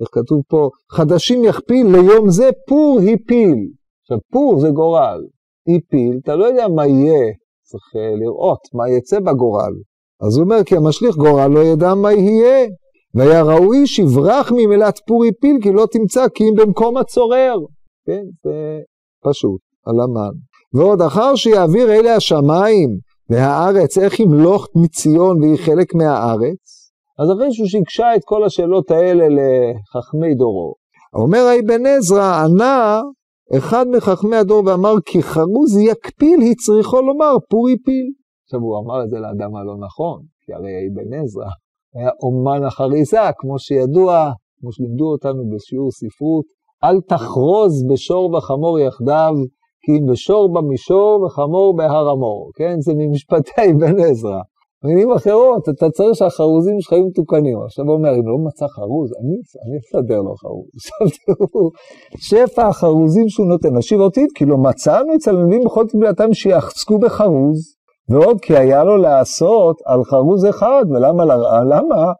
איך 0.00 0.08
כתוב 0.12 0.42
פה, 0.48 0.70
חדשים 0.90 1.44
יכפיל 1.44 1.86
ליום 1.86 2.30
זה 2.30 2.50
פור 2.68 3.00
הפיל. 3.00 3.58
עכשיו 4.02 4.18
פור 4.32 4.60
זה 4.60 4.70
גורל, 4.70 5.20
הפיל, 5.68 6.18
אתה 6.22 6.36
לא 6.36 6.44
יודע 6.44 6.68
מה 6.68 6.86
יהיה, 6.86 7.32
צריך 7.72 7.96
אה, 7.96 8.16
לראות 8.16 8.58
מה 8.74 8.90
יצא 8.90 9.20
בגורל. 9.20 9.74
אז 10.22 10.36
הוא 10.36 10.44
אומר 10.44 10.64
כי 10.64 10.76
המשליך 10.76 11.16
גורל 11.16 11.48
לא 11.48 11.60
ידע 11.60 11.94
מה 11.94 12.12
יהיה. 12.12 12.66
והיה 13.14 13.42
ראוי 13.42 13.86
שיברח 13.86 14.52
ממילת 14.52 14.98
פור 15.06 15.24
הפיל 15.24 15.56
כי 15.62 15.72
לא 15.72 15.86
תמצא 15.92 16.28
כי 16.34 16.44
אם 16.44 16.54
במקום 16.56 16.96
הצורר. 16.96 17.56
כן, 18.06 18.22
זה 18.44 18.80
פשוט, 19.24 19.60
על 19.86 19.94
המן. 20.00 20.34
ועוד 20.74 21.02
אחר 21.02 21.34
שיעביר 21.34 21.92
אלה 21.92 22.16
השמיים 22.16 22.90
והארץ, 23.30 23.98
איך 23.98 24.20
ימלוך 24.20 24.68
מציון 24.74 25.42
והיא 25.42 25.58
חלק 25.58 25.94
מהארץ? 25.94 26.92
אז 27.18 27.28
אחרי 27.32 27.52
שהוא 27.52 27.66
שיקשה 27.66 28.14
את 28.16 28.20
כל 28.24 28.44
השאלות 28.44 28.90
האלה 28.90 29.24
לחכמי 29.28 30.34
דורו, 30.34 30.74
אומר 31.14 31.38
האבן 31.38 31.86
עזרא, 31.86 32.44
ענה 32.44 33.00
אחד 33.58 33.86
מחכמי 33.96 34.36
הדור 34.36 34.62
ואמר 34.66 34.94
כי 35.04 35.22
חרוז 35.22 35.78
יקפיל, 35.78 36.40
היא 36.40 36.54
צריכו 36.56 37.02
לומר 37.02 37.34
פורי 37.50 37.76
פיל. 37.84 38.06
עכשיו 38.44 38.60
הוא 38.60 38.78
אמר 38.78 39.04
את 39.04 39.10
זה 39.10 39.18
לאדם 39.18 39.56
הלא 39.56 39.76
נכון, 39.86 40.22
כי 40.44 40.52
הרי 40.52 40.70
האבן 40.74 41.14
עזרא 41.22 41.50
היה 41.94 42.10
אומן 42.22 42.64
החריזה, 42.64 43.18
כמו 43.38 43.58
שידוע, 43.58 44.32
כמו 44.60 44.72
שלימדו 44.72 45.12
אותנו 45.12 45.42
בשיעור 45.50 45.90
ספרות, 45.90 46.44
אל 46.84 47.00
תחרוז 47.00 47.84
בשור 47.90 48.34
וחמור 48.34 48.78
יחדיו, 48.78 49.34
כי 49.82 49.92
אם 49.92 50.06
בשור 50.12 50.52
במישור 50.54 51.22
וחמור 51.26 51.76
בהר 51.76 52.08
המור, 52.08 52.50
כן? 52.54 52.80
זה 52.80 52.92
ממשפטי 52.96 53.70
אבן 53.70 54.00
עזרא. 54.00 54.40
במילים 54.84 55.12
אחרות, 55.12 55.68
אתה 55.68 55.90
צריך 55.90 56.14
שהחרוזים 56.14 56.80
שלך 56.80 56.92
יהיו 56.92 57.06
מתוקנים. 57.06 57.58
עכשיו 57.64 57.84
הוא 57.84 57.94
אומר, 57.94 58.14
אם 58.14 58.26
לא 58.26 58.38
מצא 58.46 58.66
חרוז, 58.66 59.10
אני, 59.20 59.78
אסדר 59.78 60.20
לו 60.20 60.34
חרוז. 60.36 60.70
עכשיו 60.76 61.06
תראו, 61.26 61.70
שפע 62.16 62.66
החרוזים 62.68 63.28
שהוא 63.28 63.46
נותן. 63.46 63.76
השיב 63.76 64.00
אותי, 64.00 64.26
כי 64.34 64.44
לא 64.44 64.58
מצאנו 64.58 65.14
אצל 65.14 65.36
הנביאים 65.36 65.64
בכל 65.64 65.86
תגבילתם 65.86 66.32
שיחצקו 66.32 66.98
בחרוז, 66.98 67.58
ועוד 68.10 68.40
כי 68.40 68.56
היה 68.56 68.84
לו 68.84 68.96
לעשות 68.96 69.76
על 69.86 70.04
חרוז 70.04 70.46
אחד, 70.46 70.84
ולמה? 70.90 71.24
למה? 71.64 72.12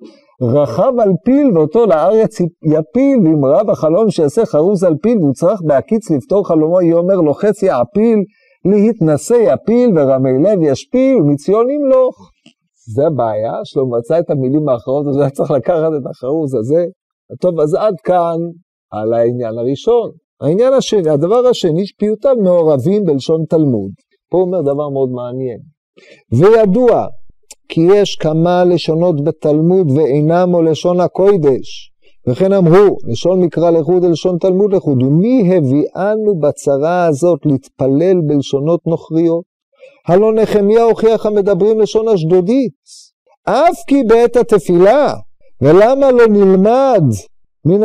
רכב 0.42 0.92
על 0.98 1.10
פיל 1.24 1.50
ואותו 1.54 1.86
לארץ 1.86 2.40
יפיל, 2.40 3.18
ואם 3.24 3.44
רב 3.44 3.70
החלום 3.70 4.10
שיעשה 4.10 4.46
חרוז 4.46 4.84
על 4.84 4.94
פיל 5.02 5.18
והוא 5.18 5.32
צריך 5.32 5.60
בהקיץ 5.66 6.10
לפתור 6.10 6.48
חלומו, 6.48 6.82
יאמר 6.82 7.20
לוחץ 7.20 7.62
יעפיל, 7.62 8.18
להתנשא 8.64 9.34
יפיל 9.34 9.98
ורמי 9.98 10.38
לב 10.38 10.58
ישפיל 10.62 11.16
ומציון 11.16 11.70
ימלוך. 11.70 12.30
זה 12.86 13.06
הבעיה, 13.06 13.52
שלא 13.64 13.86
מצא 13.86 14.18
את 14.18 14.30
המילים 14.30 14.68
האחרות, 14.68 15.06
אז 15.06 15.16
היה 15.16 15.30
צריך 15.30 15.50
לקחת 15.50 15.92
את 16.00 16.06
החרוז 16.10 16.54
הזה. 16.54 16.84
טוב, 17.40 17.60
אז 17.60 17.74
עד 17.74 17.94
כאן 18.04 18.36
על 18.92 19.12
העניין 19.12 19.58
הראשון. 19.58 20.10
העניין 20.40 20.72
השני, 20.72 21.10
הדבר 21.10 21.46
השני, 21.50 21.86
שפיוטיו 21.86 22.36
מעורבים 22.42 23.04
בלשון 23.04 23.44
תלמוד. 23.48 23.90
פה 24.30 24.38
הוא 24.38 24.46
אומר 24.46 24.60
דבר 24.60 24.88
מאוד 24.88 25.10
מעניין. 25.10 25.58
וידוע 26.32 27.06
כי 27.68 27.80
יש 27.94 28.14
כמה 28.14 28.64
לשונות 28.64 29.24
בתלמוד 29.24 29.90
ואינם 29.90 30.54
או 30.54 30.62
לשון 30.62 31.00
הקוידש. 31.00 31.92
וכן 32.28 32.52
אמרו, 32.52 32.96
לשון 33.10 33.40
מקרא 33.44 33.70
לחוד 33.70 34.04
ולשון 34.04 34.38
תלמוד 34.38 34.72
לחוד, 34.74 35.02
ומי 35.02 35.56
הביאנו 35.56 36.38
בצרה 36.38 37.06
הזאת 37.06 37.46
להתפלל 37.46 38.20
בלשונות 38.26 38.80
נוכריות? 38.86 39.51
הלא 40.08 40.32
נחמיה 40.34 40.82
הוכיח 40.82 41.26
המדברים 41.26 41.80
לשון 41.80 42.08
אשדודית, 42.08 42.72
אף 43.44 43.76
כי 43.86 44.02
בעת 44.08 44.36
התפילה, 44.36 45.14
ולמה 45.62 46.10
לא 46.10 46.26
נלמד 46.26 47.02
מן 47.64 47.82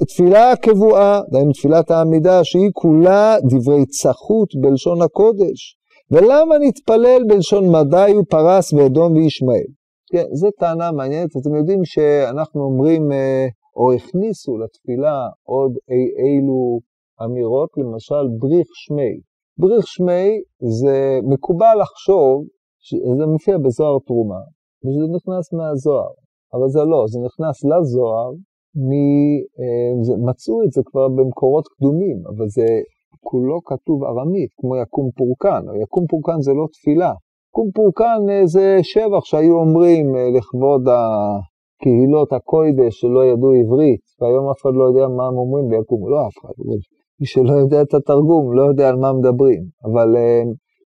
התפילה 0.00 0.50
הקבועה, 0.52 1.20
דהיינו 1.30 1.52
תפילת 1.52 1.90
העמידה, 1.90 2.44
שהיא 2.44 2.70
כולה 2.72 3.36
דברי 3.50 3.86
צחות 3.86 4.48
בלשון 4.60 5.02
הקודש, 5.02 5.76
ולמה 6.10 6.54
נתפלל 6.60 7.22
בלשון 7.28 7.64
מדי 7.68 8.12
ופרס 8.18 8.72
ואדום 8.72 9.16
וישמעאל? 9.16 9.66
כן, 10.12 10.24
זו 10.32 10.50
טענה 10.58 10.92
מעניינת, 10.92 11.30
אתם 11.40 11.54
יודעים 11.54 11.84
שאנחנו 11.84 12.62
אומרים, 12.62 13.12
אה, 13.12 13.46
או 13.76 13.92
הכניסו 13.92 14.58
לתפילה 14.58 15.26
עוד 15.42 15.72
אי 15.90 16.24
אילו 16.24 16.80
אמירות, 17.24 17.68
למשל 17.76 18.28
בריך 18.38 18.68
שמי. 18.72 19.27
בריך 19.58 19.86
שמי 19.86 20.40
זה 20.80 21.18
מקובל 21.32 21.76
לחשוב, 21.82 22.44
זה 23.18 23.26
מופיע 23.26 23.58
בזוהר 23.58 23.98
תרומה, 24.06 24.42
ושזה 24.82 25.06
נכנס 25.16 25.52
מהזוהר, 25.52 26.12
אבל 26.54 26.68
זה 26.68 26.82
לא, 26.92 27.04
זה 27.12 27.18
נכנס 27.28 27.56
לזוהר, 27.64 28.30
מ, 28.88 28.90
אה, 29.60 30.02
זה, 30.02 30.12
מצאו 30.28 30.62
את 30.64 30.72
זה 30.72 30.82
כבר 30.86 31.08
במקורות 31.08 31.68
קדומים, 31.68 32.18
אבל 32.26 32.48
זה 32.48 32.66
כולו 33.20 33.58
כתוב 33.64 34.04
ארמית, 34.04 34.50
כמו 34.60 34.76
יקום 34.76 35.10
פורקן, 35.16 35.68
או 35.68 35.74
יקום 35.82 36.04
פורקן 36.10 36.40
זה 36.40 36.52
לא 36.52 36.66
תפילה. 36.72 37.12
יקום 37.50 37.70
פורקן 37.74 38.20
אה, 38.30 38.46
זה 38.46 38.78
שבח 38.82 39.24
שהיו 39.24 39.54
אומרים 39.54 40.16
אה, 40.16 40.30
לכבוד 40.36 40.82
הקהילות 40.94 42.32
הקוידש 42.32 43.00
שלא 43.00 43.24
ידעו 43.24 43.52
עברית, 43.52 44.00
והיום 44.20 44.50
אף 44.50 44.60
אחד 44.62 44.74
לא 44.74 44.84
יודע 44.84 45.08
מה 45.16 45.26
הם 45.26 45.36
אומרים 45.38 45.68
ביקום, 45.68 46.10
לא 46.10 46.26
אף 46.26 46.34
אחד, 46.40 46.54
מי 47.20 47.26
שלא 47.26 47.52
יודע 47.52 47.82
את 47.82 47.94
התרגום 47.94 48.56
לא 48.56 48.62
יודע 48.62 48.88
על 48.88 48.96
מה 48.96 49.12
מדברים, 49.12 49.62
אבל 49.84 50.16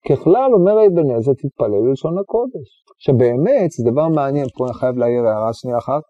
ככלל 0.10 0.50
אומר 0.54 0.86
אבן 0.88 1.12
עזרא 1.12 1.34
תתפלל 1.34 1.82
בלשון 1.88 2.18
הקודש. 2.18 2.68
עכשיו 2.98 3.18
באמת 3.18 3.72
זה 3.72 3.92
דבר 3.92 4.08
מעניין, 4.08 4.46
פה 4.58 4.66
אני 4.66 4.74
חייב 4.74 4.98
להעיר 4.98 5.28
הערה 5.28 5.54
שנייה 5.54 5.78
אחת, 5.78 6.02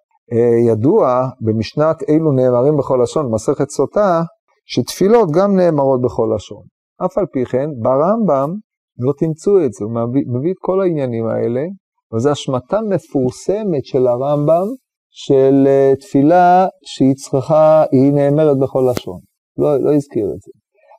ידוע 0.67 1.29
במשנת 1.41 1.97
אילו 2.07 2.31
נאמרים 2.31 2.77
בכל 2.77 2.99
לשון, 3.03 3.31
מסכת 3.31 3.69
סוטה, 3.69 4.21
שתפילות 4.65 5.29
גם 5.31 5.55
נאמרות 5.55 6.01
בכל 6.01 6.29
לשון. 6.35 6.63
אף 7.05 7.17
על 7.17 7.25
פי 7.33 7.45
כן, 7.45 7.69
ברמב"ם 7.81 8.49
לא 8.99 9.13
תמצאו 9.17 9.65
את 9.65 9.73
זה, 9.73 9.85
הוא 9.85 9.93
מביא, 9.93 10.23
מביא 10.27 10.51
את 10.51 10.57
כל 10.59 10.81
העניינים 10.81 11.27
האלה, 11.27 11.61
וזו 12.13 12.29
השמטה 12.29 12.79
מפורסמת 12.81 13.85
של 13.85 14.07
הרמב"ם, 14.07 14.67
של 15.11 15.67
uh, 15.67 15.99
תפילה 16.01 16.67
שהיא 16.85 17.15
צריכה, 17.15 17.83
היא 17.91 18.13
נאמרת 18.13 18.57
בכל 18.59 18.91
לשון. 18.91 19.19
לא, 19.59 19.77
לא 19.77 19.93
הזכיר 19.93 20.25
את 20.25 20.41
זה. 20.41 20.51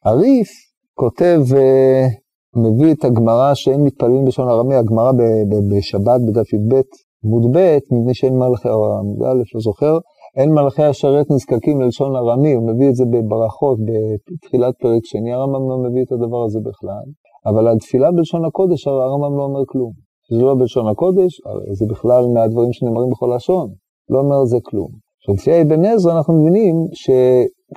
הריף 0.05 0.49
כותב, 0.95 1.40
uh, 1.50 2.21
מביא 2.57 2.95
את 2.95 3.05
הגמרא 3.05 3.55
שאין 3.55 3.81
מתפללים 3.85 4.25
בלשון 4.25 4.49
ארמי, 4.49 4.75
הגמרא 4.75 5.12
בשבת 5.71 6.21
בדף 6.26 6.52
י"ב, 6.52 6.81
עמוד 7.25 7.57
ב', 7.57 7.79
מפני 7.93 8.14
שאין 8.14 8.38
מלכי, 8.38 8.69
או 8.69 8.99
עמוד 8.99 9.23
א', 9.23 9.43
לא 9.55 9.61
זוכר, 9.61 9.99
אין 10.37 10.50
מלכי 10.50 10.83
השרת 10.83 11.31
נזקקים 11.31 11.81
ללשון 11.81 12.17
ארמי, 12.17 12.52
הוא 12.52 12.69
מביא 12.69 12.88
את 12.88 12.95
זה 12.95 13.05
בברכות, 13.05 13.79
בתחילת 14.33 14.75
פרק 14.83 15.05
שני, 15.05 15.33
הרמב"ם 15.33 15.69
לא 15.71 15.79
מביא 15.79 16.02
את 16.02 16.12
הדבר 16.12 16.45
הזה 16.45 16.59
בכלל, 16.61 17.05
אבל 17.47 17.69
על 17.69 17.79
תפילה 17.79 18.12
בלשון 18.12 18.45
הקודש, 18.45 18.87
הרמב"ם 18.87 19.37
לא 19.38 19.43
אומר 19.43 19.62
כלום. 19.67 19.93
זה 20.33 20.45
לא 20.45 20.55
בלשון 20.55 20.88
הקודש, 20.88 21.40
זה 21.73 21.85
בכלל 21.90 22.25
מהדברים 22.35 22.73
שנאמרים 22.73 23.11
בכל 23.11 23.33
לשון, 23.37 23.69
לא 24.11 24.19
אומר 24.19 24.45
זה 24.45 24.59
כלום. 24.62 24.88
עכשיו, 25.19 25.35
לפי 25.35 25.62
אבן 25.62 25.85
עזרא 25.85 26.12
אנחנו 26.17 26.40
מבינים 26.40 26.75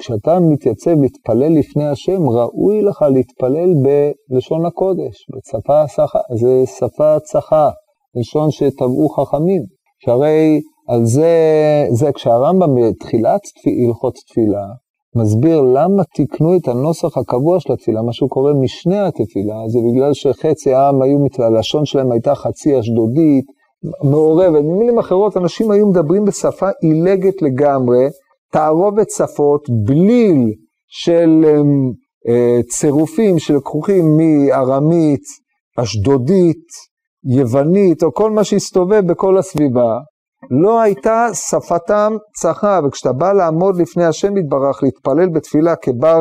שכשאתה 0.02 0.40
מתייצב 0.40 1.02
להתפלל 1.02 1.54
לפני 1.60 1.86
השם, 1.86 2.30
ראוי 2.30 2.82
לך 2.82 3.06
להתפלל 3.14 3.70
בלשון 4.30 4.66
הקודש, 4.66 5.16
בשפה 5.36 5.84
צחה, 5.88 6.20
זה 6.40 6.64
שפה 6.66 7.20
צחה, 7.20 7.70
לשון 8.16 8.52
שטבעו 8.52 9.10
חכמים, 9.10 9.62
שהרי 10.06 10.62
על 10.90 11.06
זה, 11.06 11.32
זה 11.92 12.12
כשהרמב"ם 12.12 12.76
בתחילת 12.76 13.42
הלכות 13.88 14.14
תפילה, 14.16 14.66
מסביר 15.16 15.62
למה 15.62 16.04
תיקנו 16.04 16.56
את 16.58 16.68
הנוסח 16.68 17.18
הקבוע 17.18 17.60
של 17.60 17.74
התפילה, 17.74 18.02
מה 18.02 18.14
שהוא 18.14 18.30
קורא 18.30 18.54
משנה 18.54 19.08
התפילה, 19.08 19.56
זה 19.68 19.80
בגלל 19.92 20.14
שחצי 20.14 20.74
העם 20.74 21.02
היו, 21.02 21.18
הלשון 21.40 21.86
שלהם 21.86 22.12
הייתה 22.12 22.36
חצי 22.36 22.80
אשדודית, 22.80 23.46
מעורבת. 24.04 24.64
במילים 24.64 25.00
אחרות, 25.00 25.38
אנשים 25.38 25.72
היו 25.72 25.88
מדברים 25.88 26.26
בשפה 26.26 26.70
עילגת 26.82 27.42
לגמרי, 27.42 28.08
תערובת 28.54 29.10
שפות, 29.10 29.70
בליל 29.86 30.54
של 30.88 31.46
אה, 32.28 32.62
צירופים 32.70 33.40
שלקוחים 33.40 34.06
מארמית, 34.18 35.24
אשדודית, 35.80 36.68
יוונית, 37.38 38.04
או 38.04 38.14
כל 38.14 38.32
מה 38.32 38.44
שהסתובב 38.44 39.02
בכל 39.08 39.38
הסביבה, 39.38 40.00
לא 40.64 40.82
הייתה 40.82 41.28
שפתם 41.34 42.14
צחה, 42.42 42.80
וכשאתה 42.86 43.14
בא 43.14 43.34
לעמוד 43.34 43.78
לפני 43.78 44.06
השם 44.06 44.38
יתברך, 44.38 44.84
להתפלל 44.84 45.30
בתפילה 45.30 45.76
כבר, 45.76 46.20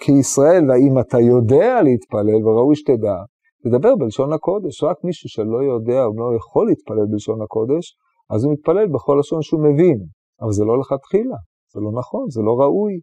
כישראל, 0.00 0.70
והאם 0.70 0.98
אתה 1.00 1.20
יודע 1.20 1.82
להתפלל, 1.82 2.46
וראוי 2.46 2.76
שתדע, 2.76 3.16
תדבר 3.64 3.96
בלשון 3.96 4.32
הקודש, 4.32 4.82
רק 4.82 4.96
מישהו 5.04 5.28
שלא 5.28 5.62
יודע 5.72 6.04
או 6.04 6.12
לא 6.16 6.36
יכול 6.36 6.66
להתפלל 6.66 7.06
בלשון 7.10 7.42
הקודש, 7.42 7.96
אז 8.30 8.44
הוא 8.44 8.52
מתפלל 8.52 8.86
בכל 8.86 9.16
לשון 9.20 9.42
שהוא 9.42 9.64
מבין, 9.64 9.98
אבל 10.42 10.52
זה 10.52 10.64
לא 10.64 10.78
לכתחילה, 10.80 11.36
זה 11.72 11.80
לא 11.80 11.90
נכון, 12.00 12.24
זה 12.30 12.40
לא 12.42 12.52
ראוי. 12.62 12.94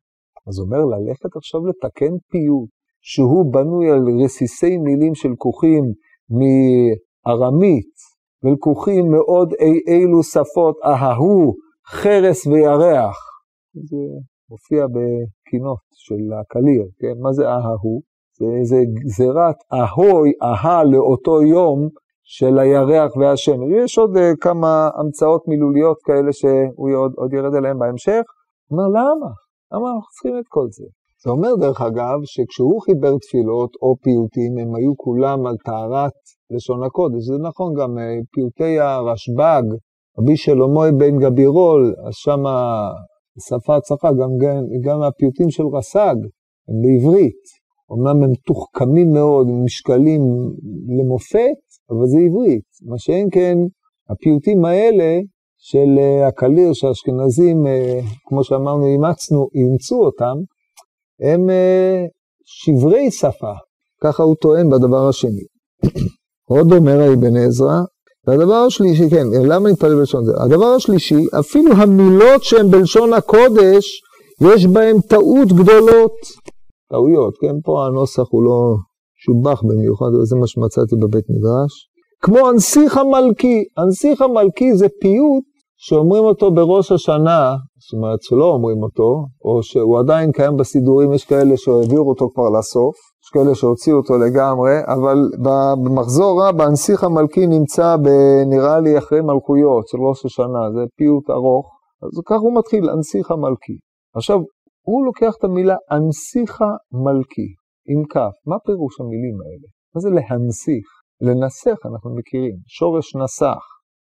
אז 0.47 0.59
אומר, 0.59 0.85
ללכת 0.85 1.35
עכשיו 1.35 1.61
לתקן 1.65 2.13
פיוט, 2.31 2.69
שהוא 3.01 3.53
בנוי 3.53 3.89
על 3.89 4.03
רסיסי 4.23 4.77
מילים 4.77 5.15
של 5.15 5.33
כוכים 5.37 5.83
מארמית, 6.37 7.93
ולקוחים 8.43 9.11
מאוד 9.11 9.53
אי 9.53 9.79
אילו 9.87 10.23
שפות 10.23 10.75
אההו, 10.85 11.53
חרס 11.87 12.47
וירח. 12.47 13.17
זה 13.73 13.97
מופיע 14.49 14.85
בקינות 14.85 15.79
של 15.91 16.33
הקליר, 16.41 16.83
כן? 16.99 17.21
מה 17.21 17.31
זה 17.33 17.47
אההו? 17.47 18.01
זה, 18.39 18.45
זה 18.63 18.77
גזירת 19.03 19.55
אהוי, 19.73 20.31
אהה 20.43 20.83
לאותו 20.83 21.41
יום 21.41 21.89
של 22.31 22.59
הירח 22.59 23.11
והשם. 23.17 23.59
ויש 23.63 23.97
עוד 23.97 24.17
uh, 24.17 24.19
כמה 24.41 24.89
המצאות 24.99 25.47
מילוליות 25.47 25.97
כאלה 26.03 26.33
שהוא 26.33 26.89
עוד, 27.01 27.11
עוד 27.15 27.33
ירד 27.33 27.55
אליהן 27.55 27.79
בהמשך. 27.79 28.23
הוא 28.67 28.77
אומר, 28.77 28.87
למה? 28.97 29.29
למה 29.73 29.87
אנחנו 29.89 30.09
צריכים 30.13 30.39
את 30.39 30.47
כל 30.47 30.67
זה? 30.77 30.85
זה 31.23 31.29
אומר, 31.31 31.55
דרך 31.55 31.81
אגב, 31.81 32.17
שכשהוא 32.23 32.81
חיבר 32.81 33.13
תפילות 33.17 33.71
או 33.81 33.95
פיוטים, 34.03 34.57
הם 34.61 34.75
היו 34.75 34.93
כולם 34.97 35.45
על 35.47 35.55
טהרת 35.65 36.19
לשון 36.51 36.83
הקודש. 36.83 37.21
זה 37.29 37.37
נכון 37.49 37.73
גם 37.79 37.97
אה, 37.97 38.17
פיוטי 38.33 38.79
הרשב"ג, 38.79 39.63
רבי 40.19 40.37
שלמה 40.37 40.91
בן 40.99 41.19
גבירול, 41.19 41.95
אז 42.07 42.13
שם 42.13 42.43
השפה 43.37 43.75
הצחה, 43.75 44.09
גם, 44.19 44.31
גם, 44.41 44.61
גם 44.85 45.01
הפיוטים 45.01 45.49
של 45.49 45.63
רס"ג, 45.75 46.17
הם 46.67 46.75
בעברית. 46.83 47.43
אמנם 47.93 48.23
הם 48.23 48.31
מתוחכמים 48.31 49.13
מאוד, 49.13 49.47
משקלים 49.65 50.21
למופת, 50.97 51.68
אבל 51.89 52.05
זה 52.07 52.17
עברית. 52.25 52.63
מה 52.85 52.95
שאין 52.97 53.27
כן, 53.31 53.57
הפיוטים 54.09 54.65
האלה 54.65 55.19
של 55.57 55.99
אה, 55.99 56.27
הקליר, 56.27 56.73
שהאשכנזים, 56.73 57.67
אה, 57.67 57.99
כמו 58.25 58.43
שאמרנו, 58.43 58.85
אימצנו, 58.85 59.47
אימצו 59.55 60.05
אותם, 60.05 60.35
הם 61.21 61.49
שברי 62.45 63.11
שפה. 63.11 63.53
ככה 64.01 64.23
הוא 64.23 64.35
טוען 64.35 64.69
בדבר 64.69 65.07
השני. 65.09 65.45
עוד 66.49 66.73
אומר 66.73 67.01
האבן 67.01 67.37
עזרא, 67.37 67.81
והדבר 68.27 68.53
השלישי, 68.67 69.09
כן, 69.09 69.27
למה 69.45 69.69
נתפלל 69.69 69.95
בלשון 69.95 70.25
זה? 70.25 70.31
הדבר 70.43 70.65
השלישי, 70.65 71.25
אפילו 71.39 71.71
המילות 71.73 72.43
שהן 72.43 72.71
בלשון 72.71 73.13
הקודש, 73.13 74.01
יש 74.41 74.65
בהן 74.65 75.01
טעות 75.01 75.47
גדולות. 75.47 76.13
טעויות, 76.89 77.33
כן, 77.41 77.61
פה 77.63 77.85
הנוסח 77.85 78.23
הוא 78.31 78.43
לא 78.43 78.75
שובח 79.23 79.63
במיוחד, 79.63 80.05
אבל 80.15 80.25
זה 80.25 80.35
מה 80.35 80.47
שמצאתי 80.47 80.95
בבית 80.95 81.25
מדרש. 81.29 81.73
כמו 82.21 82.47
הנסיך 82.47 82.97
המלכי, 82.97 83.63
הנסיך 83.77 84.21
המלכי 84.21 84.73
זה 84.73 84.87
פיוט 85.01 85.43
שאומרים 85.77 86.23
אותו 86.23 86.51
בראש 86.51 86.91
השנה, 86.91 87.55
זאת 87.83 87.93
אומרת 87.93 88.21
שלא 88.21 88.45
אומרים 88.45 88.83
אותו, 88.83 89.25
או 89.45 89.63
שהוא 89.63 89.99
עדיין 89.99 90.31
קיים 90.31 90.57
בסידורים, 90.57 91.13
יש 91.13 91.25
כאלה 91.25 91.57
שהעבירו 91.57 92.09
אותו 92.09 92.29
כבר 92.33 92.49
לסוף, 92.59 92.95
יש 93.23 93.29
כאלה 93.33 93.55
שהוציאו 93.55 93.97
אותו 93.97 94.17
לגמרי, 94.17 94.71
אבל 94.87 95.17
במחזור 95.83 96.47
רבה, 96.47 96.65
הנסיך 96.65 97.03
המלכי 97.03 97.47
נמצא 97.47 97.95
נראה 98.45 98.79
לי 98.79 98.97
אחרי 98.97 99.21
מלכויות 99.21 99.87
של 99.87 99.97
ראש 100.09 100.25
השנה, 100.25 100.63
זה 100.73 100.81
פיוט 100.97 101.29
ארוך, 101.29 101.65
אז 102.03 102.09
ככה 102.25 102.39
הוא 102.39 102.57
מתחיל, 102.57 102.89
הנסיך 102.89 103.31
המלכי. 103.31 103.77
עכשיו, 104.15 104.37
הוא 104.85 105.05
לוקח 105.05 105.33
את 105.39 105.43
המילה 105.43 105.75
הנסיכה 105.91 106.71
מלכי, 106.91 107.47
עם 107.87 108.03
כף, 108.05 108.33
מה 108.45 108.55
פירוש 108.65 108.99
המילים 108.99 109.37
האלה? 109.41 109.67
מה 109.95 110.01
זה 110.01 110.09
להנסיך? 110.09 110.87
לנסח 111.21 111.85
אנחנו 111.85 112.15
מכירים, 112.15 112.55
שורש 112.67 113.15
נסח. 113.15 113.63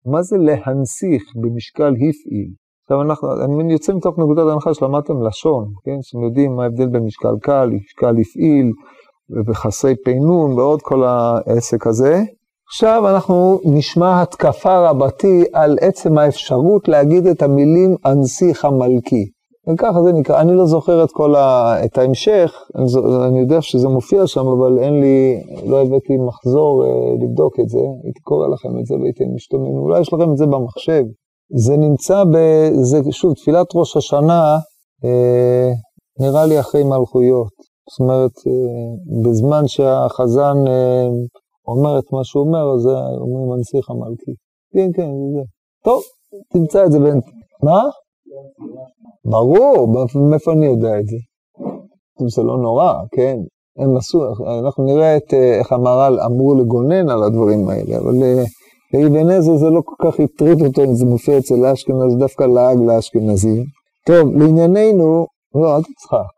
מה 0.06 0.22
זה 0.22 0.36
להנסיך 0.36 1.22
במשקל 1.42 1.92
הפעיל? 1.94 2.50
עכשיו 2.82 3.02
אנחנו, 3.02 3.28
אני 3.44 3.72
יוצא 3.72 3.92
מתוך 3.92 4.18
נקודת 4.18 4.46
ההנחה 4.48 4.74
שלמדתם 4.74 5.26
לשון, 5.26 5.64
כן? 5.84 5.98
שאתם 6.02 6.24
יודעים 6.24 6.56
מה 6.56 6.62
ההבדל 6.62 6.86
בין 6.86 7.04
משקל 7.04 7.36
קל, 7.42 7.70
משקל 7.70 8.14
הפעיל, 8.20 8.70
ובחסרי 9.30 9.94
פינון 10.04 10.52
ועוד 10.52 10.82
כל 10.82 11.04
העסק 11.04 11.86
הזה. 11.86 12.22
עכשיו 12.68 13.08
אנחנו 13.14 13.60
נשמע 13.64 14.22
התקפה 14.22 14.90
רבתי 14.90 15.44
על 15.52 15.78
עצם 15.80 16.18
האפשרות 16.18 16.88
להגיד 16.88 17.26
את 17.26 17.42
המילים 17.42 17.96
אנסיך 18.06 18.64
המלכי. 18.64 19.24
וככה 19.68 20.02
זה 20.02 20.12
נקרא, 20.12 20.40
אני 20.40 20.52
לא 20.52 20.66
זוכר 20.66 21.04
את 21.04 21.10
כל 21.12 21.34
ה... 21.34 21.74
את 21.84 21.98
ההמשך, 21.98 22.52
אני, 22.76 22.88
זו, 22.88 23.24
אני 23.26 23.40
יודע 23.40 23.62
שזה 23.62 23.88
מופיע 23.88 24.26
שם, 24.26 24.46
אבל 24.46 24.78
אין 24.78 25.00
לי, 25.00 25.42
לא 25.66 25.82
הבאתי 25.82 26.16
מחזור 26.16 26.84
אה, 26.84 26.88
לבדוק 27.22 27.60
את 27.60 27.68
זה, 27.68 27.78
הייתי 28.04 28.20
קורא 28.20 28.48
לכם 28.48 28.78
את 28.80 28.86
זה 28.86 28.94
והייתם 28.94 29.34
משתוממים, 29.34 29.76
אולי 29.76 30.00
יש 30.00 30.12
לכם 30.12 30.32
את 30.32 30.36
זה 30.36 30.46
במחשב. 30.46 31.04
זה 31.54 31.76
נמצא 31.76 32.24
ב... 32.24 32.36
זה, 32.82 32.98
שוב, 33.10 33.34
תפילת 33.34 33.66
ראש 33.74 33.96
השנה, 33.96 34.58
אה, 35.04 35.70
נראה 36.20 36.46
לי 36.46 36.60
אחרי 36.60 36.84
מלכויות. 36.84 37.52
זאת 37.90 38.00
אומרת, 38.00 38.32
אה, 38.46 39.22
בזמן 39.22 39.68
שהחזן 39.68 40.56
אה, 40.66 41.08
אומר 41.68 41.98
את 41.98 42.12
מה 42.12 42.24
שהוא 42.24 42.44
אומר, 42.46 42.74
אז 42.74 42.86
אומרים 43.20 43.52
הנסיך 43.52 43.90
המלכי. 43.90 44.32
כן, 44.74 44.88
כן, 44.96 45.10
זה. 45.34 45.42
טוב, 45.84 46.02
תמצא 46.52 46.84
את 46.84 46.92
זה 46.92 46.98
בין... 46.98 47.20
מה? 47.62 47.82
ברור, 49.24 49.94
מאיפה 50.30 50.52
אני 50.52 50.66
יודע 50.66 50.98
את 51.00 51.06
זה? 51.06 51.16
זה 52.36 52.42
לא 52.42 52.58
נורא, 52.58 52.92
כן? 53.14 53.36
הם 53.78 53.96
עשו, 53.96 54.18
אנחנו 54.60 54.84
נראה 54.84 55.16
את 55.16 55.34
אה, 55.34 55.58
איך 55.58 55.72
המהר"ל 55.72 56.20
אמרו 56.20 56.54
לגונן 56.54 57.08
על 57.10 57.22
הדברים 57.22 57.68
האלה, 57.68 57.98
אבל 57.98 58.14
לאבן 58.94 59.30
עזר 59.30 59.56
זה 59.56 59.70
לא 59.70 59.80
כל 59.84 59.94
כך 60.06 60.20
הטריד 60.20 60.62
אותו 60.66 60.84
אם 60.84 60.94
זה 60.94 61.04
מופיע 61.04 61.38
אצל 61.38 61.66
אשכנז, 61.66 62.16
דווקא 62.18 62.44
לעג 62.44 62.78
לאשכנזים. 62.86 63.64
טוב, 64.06 64.32
לענייננו, 64.36 65.26
לא, 65.54 65.76
אל 65.76 65.82
תצחק. 65.82 66.32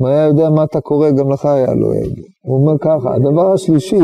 אם 0.00 0.06
היה 0.06 0.26
יודע 0.26 0.50
מה 0.50 0.64
אתה 0.64 0.80
קורא, 0.80 1.10
גם 1.10 1.32
לך 1.32 1.44
היה 1.46 1.74
לועג. 1.74 2.20
הוא 2.44 2.60
אומר 2.60 2.78
ככה, 2.78 3.14
הדבר 3.14 3.52
השלישי, 3.52 3.98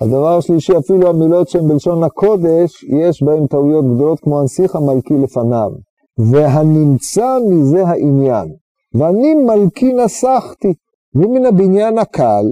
הדבר 0.00 0.36
השלישי, 0.36 0.72
אפילו 0.78 1.08
המילות 1.08 1.48
שהן 1.48 1.68
בלשון 1.68 2.04
הקודש, 2.04 2.84
יש 2.84 3.22
בהן 3.22 3.46
טעויות 3.46 3.84
גדולות 3.84 4.20
כמו 4.20 4.40
הנסיך 4.40 4.76
המלכי 4.76 5.14
לפניו. 5.14 5.70
והנמצא 6.18 7.38
מזה 7.48 7.86
העניין. 7.86 8.48
ואני 8.94 9.34
מלכי 9.34 9.92
נסחתי, 9.92 10.72
ומן 11.14 11.46
הבניין 11.46 11.98
הקל, 11.98 12.44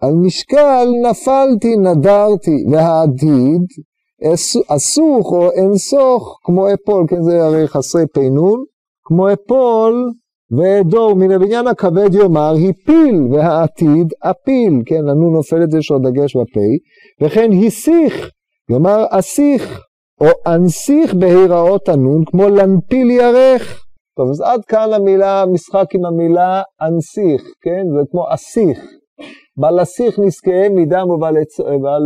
על 0.00 0.14
משקל 0.14 0.88
נפלתי, 1.10 1.76
נדרתי, 1.76 2.64
והעתיד, 2.70 3.62
אסוך 4.68 5.32
או 5.32 5.50
אנסוך, 5.64 6.38
כמו 6.44 6.66
אפול, 6.74 7.04
כן, 7.08 7.22
זה 7.22 7.44
הרי 7.44 7.68
חסרי 7.68 8.06
פינון, 8.12 8.64
כמו 9.04 9.32
אפול 9.32 10.12
ודור 10.52 11.14
מן 11.14 11.30
הבניין 11.30 11.66
הכבד 11.66 12.14
יאמר 12.14 12.54
הפיל 12.68 13.28
והעתיד 13.32 14.12
אפיל, 14.22 14.82
כן, 14.86 15.04
לנו 15.04 15.30
נופלת 15.30 15.74
יש 15.78 15.90
עוד 15.90 16.06
דגש 16.06 16.36
בפה, 16.36 16.60
וכן 17.22 17.50
הסיך, 17.66 18.30
יאמר 18.70 19.04
אסיך, 19.10 19.80
או 20.20 20.26
אנסיך 20.54 21.14
בהיראות 21.14 21.88
הנון, 21.88 22.24
כמו 22.24 22.48
לנפיל 22.48 23.10
ירך. 23.10 23.84
טוב, 24.16 24.30
אז 24.30 24.40
עד 24.40 24.64
כאן 24.64 24.92
המילה, 24.92 25.44
משחק 25.52 25.94
עם 25.94 26.04
המילה 26.04 26.62
אנסיך, 26.82 27.42
כן, 27.62 27.82
זה 27.94 28.02
כמו 28.10 28.24
אסיך. 28.34 28.78
בעל 29.56 29.82
אסיך 29.82 30.18
נזכה 30.18 30.68
מדם 30.70 31.10
ובעל 31.10 31.36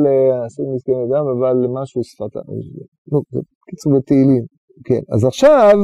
אה, 0.07 0.47
אסיך 0.47 0.65
נזכה 0.75 0.93
מדם 0.93 1.27
ובעל 1.27 1.67
משהו 1.83 2.05
שפתה. 2.05 2.41
נו, 3.13 3.23
קיצור 3.71 3.93
בתהילים. 3.97 4.45
כן, 4.85 5.01
אז 5.15 5.25
עכשיו 5.25 5.79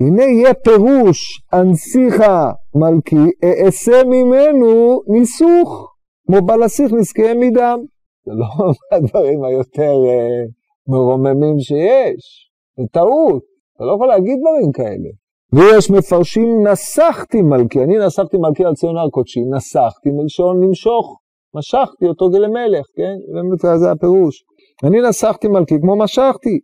הנה 0.00 0.22
יהיה 0.22 0.54
פירוש 0.54 1.42
אנסיכה 1.54 2.50
מלכי, 2.74 3.30
אעשה 3.44 4.04
ממנו 4.04 5.00
ניסוך, 5.08 5.94
כמו 6.26 6.46
בלסיך 6.46 6.92
נזכה 6.92 7.34
מדם. 7.40 7.78
זה 8.26 8.32
לא 8.32 8.46
מהדברים 8.92 9.44
היותר 9.44 9.94
אה, 10.08 10.44
מרוממים 10.88 11.58
שיש, 11.58 12.50
זה 12.78 12.84
טעות, 12.92 13.42
אתה 13.76 13.84
לא 13.84 13.94
יכול 13.94 14.06
להגיד 14.06 14.38
דברים 14.40 14.72
כאלה. 14.72 15.10
ויש 15.52 15.90
מפרשים 15.90 16.66
נסחתי 16.66 17.42
מלכי, 17.42 17.78
אני 17.84 17.98
נסחתי 18.06 18.36
מלכי 18.36 18.64
על 18.64 18.74
ציון 18.74 18.96
הר 18.96 19.08
קודשי, 19.10 19.40
נסחתי 19.56 20.10
מלשון 20.10 20.60
נמשוך, 20.60 21.18
משכתי 21.54 22.06
אותו 22.06 22.28
למלך, 22.28 22.86
כן? 22.96 23.76
זה 23.76 23.90
הפירוש. 23.90 24.44
אני 24.84 25.00
נסחתי 25.00 25.48
מלכי 25.48 25.74
כמו 25.80 25.96
משכתי. 25.96 26.58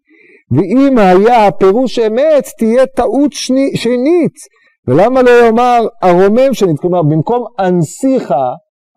ואם 0.50 0.98
היה 0.98 1.46
הפירוש 1.46 1.98
אמת, 1.98 2.44
תהיה 2.58 2.86
טעות 2.86 3.32
שני, 3.32 3.76
שנית. 3.76 4.34
ולמה 4.88 5.22
לא 5.22 5.30
יאמר 5.30 5.80
הרומם 6.02 6.54
שנית? 6.54 6.80
כלומר, 6.80 7.02
במקום 7.02 7.44
אנסיכה, 7.58 8.46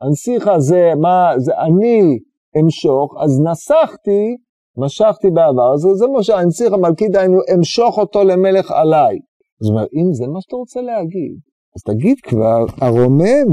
אנסיכה 0.08 0.60
זה 0.60 0.92
מה, 1.02 1.30
זה 1.38 1.52
אני 1.58 2.20
אמשוך, 2.62 3.16
אז 3.24 3.42
נסחתי, 3.42 4.36
משכתי 4.78 5.28
בעבר, 5.34 5.74
אז 5.74 5.80
זה 6.00 6.08
מה 6.08 6.24
שאנסיכה 6.24 6.78
מלכי 6.78 7.08
דהיינו, 7.08 7.38
אמשוך 7.56 7.98
אותו 7.98 8.24
למלך 8.24 8.72
עליי. 8.72 9.16
זאת 9.62 9.72
אומרת, 9.72 9.88
אם 9.94 10.14
זה 10.14 10.28
מה 10.28 10.42
שאתה 10.42 10.56
רוצה 10.56 10.82
להגיד, 10.82 11.36
אז 11.76 11.82
תגיד 11.84 12.18
כבר, 12.24 12.66
הרומם 12.82 13.48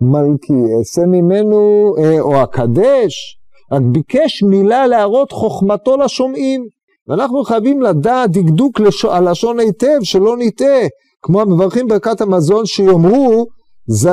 מלכי, 0.00 0.52
אעשה 0.78 1.06
ממנו, 1.06 1.92
אה, 1.98 2.20
או 2.20 2.36
הקדש, 2.36 3.38
רק 3.72 3.82
ביקש 3.92 4.42
מילה 4.42 4.86
להראות 4.86 5.32
חוכמתו 5.32 5.96
לשומעים. 5.96 6.66
ואנחנו 7.08 7.44
חייבים 7.44 7.82
לדעת 7.82 8.30
דקדוק 8.30 8.80
הלשון 9.10 9.60
היטב, 9.60 9.98
שלא 10.02 10.36
נטעה, 10.38 10.86
כמו 11.22 11.40
המברכים 11.40 11.88
ברכת 11.88 12.20
המזון 12.20 12.66
שיאמרו, 12.66 13.46
ז, 13.86 14.08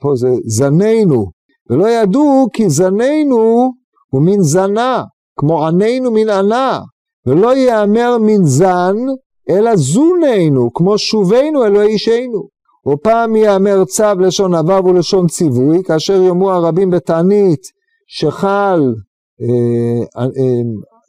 פה 0.00 0.10
זה 0.16 0.28
זננו, 0.46 1.26
ולא 1.70 1.88
ידעו 1.88 2.46
כי 2.52 2.70
זננו 2.70 3.72
הוא 4.10 4.22
מין 4.22 4.40
זנה, 4.40 5.04
כמו 5.36 5.66
עננו 5.66 6.10
מן 6.10 6.28
ענה, 6.28 6.80
ולא 7.26 7.56
ייאמר 7.56 8.18
מן 8.20 8.44
זן, 8.44 8.96
אלא 9.50 9.76
זוננו, 9.76 10.70
כמו 10.74 10.98
שובנו 10.98 11.64
אלוהי 11.64 11.88
אישנו. 11.88 12.56
ופעם 12.88 13.36
ייאמר 13.36 13.84
צו 13.84 14.14
לשון 14.20 14.54
עבר 14.54 14.84
ולשון 14.84 15.26
ציווי, 15.26 15.82
כאשר 15.84 16.22
יאמרו 16.22 16.50
הרבים 16.50 16.90
בתענית 16.90 17.60
שחל 18.06 18.94
אה, 19.42 20.22
אה, 20.22 20.62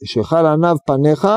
שחל 0.05 0.45
עניו 0.45 0.75
פניך, 0.85 1.27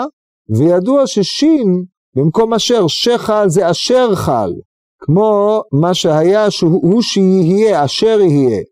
וידוע 0.57 1.07
ששין 1.07 1.85
במקום 2.17 2.55
אשר, 2.55 2.87
שחל 2.87 3.49
זה 3.49 3.71
אשר 3.71 4.15
חל, 4.15 4.53
כמו 5.01 5.63
מה 5.73 5.95
שהיה 5.95 6.51
שהוא 6.51 7.03
שיהיה, 7.03 7.85
אשר 7.85 8.21
יהיה, 8.21 8.63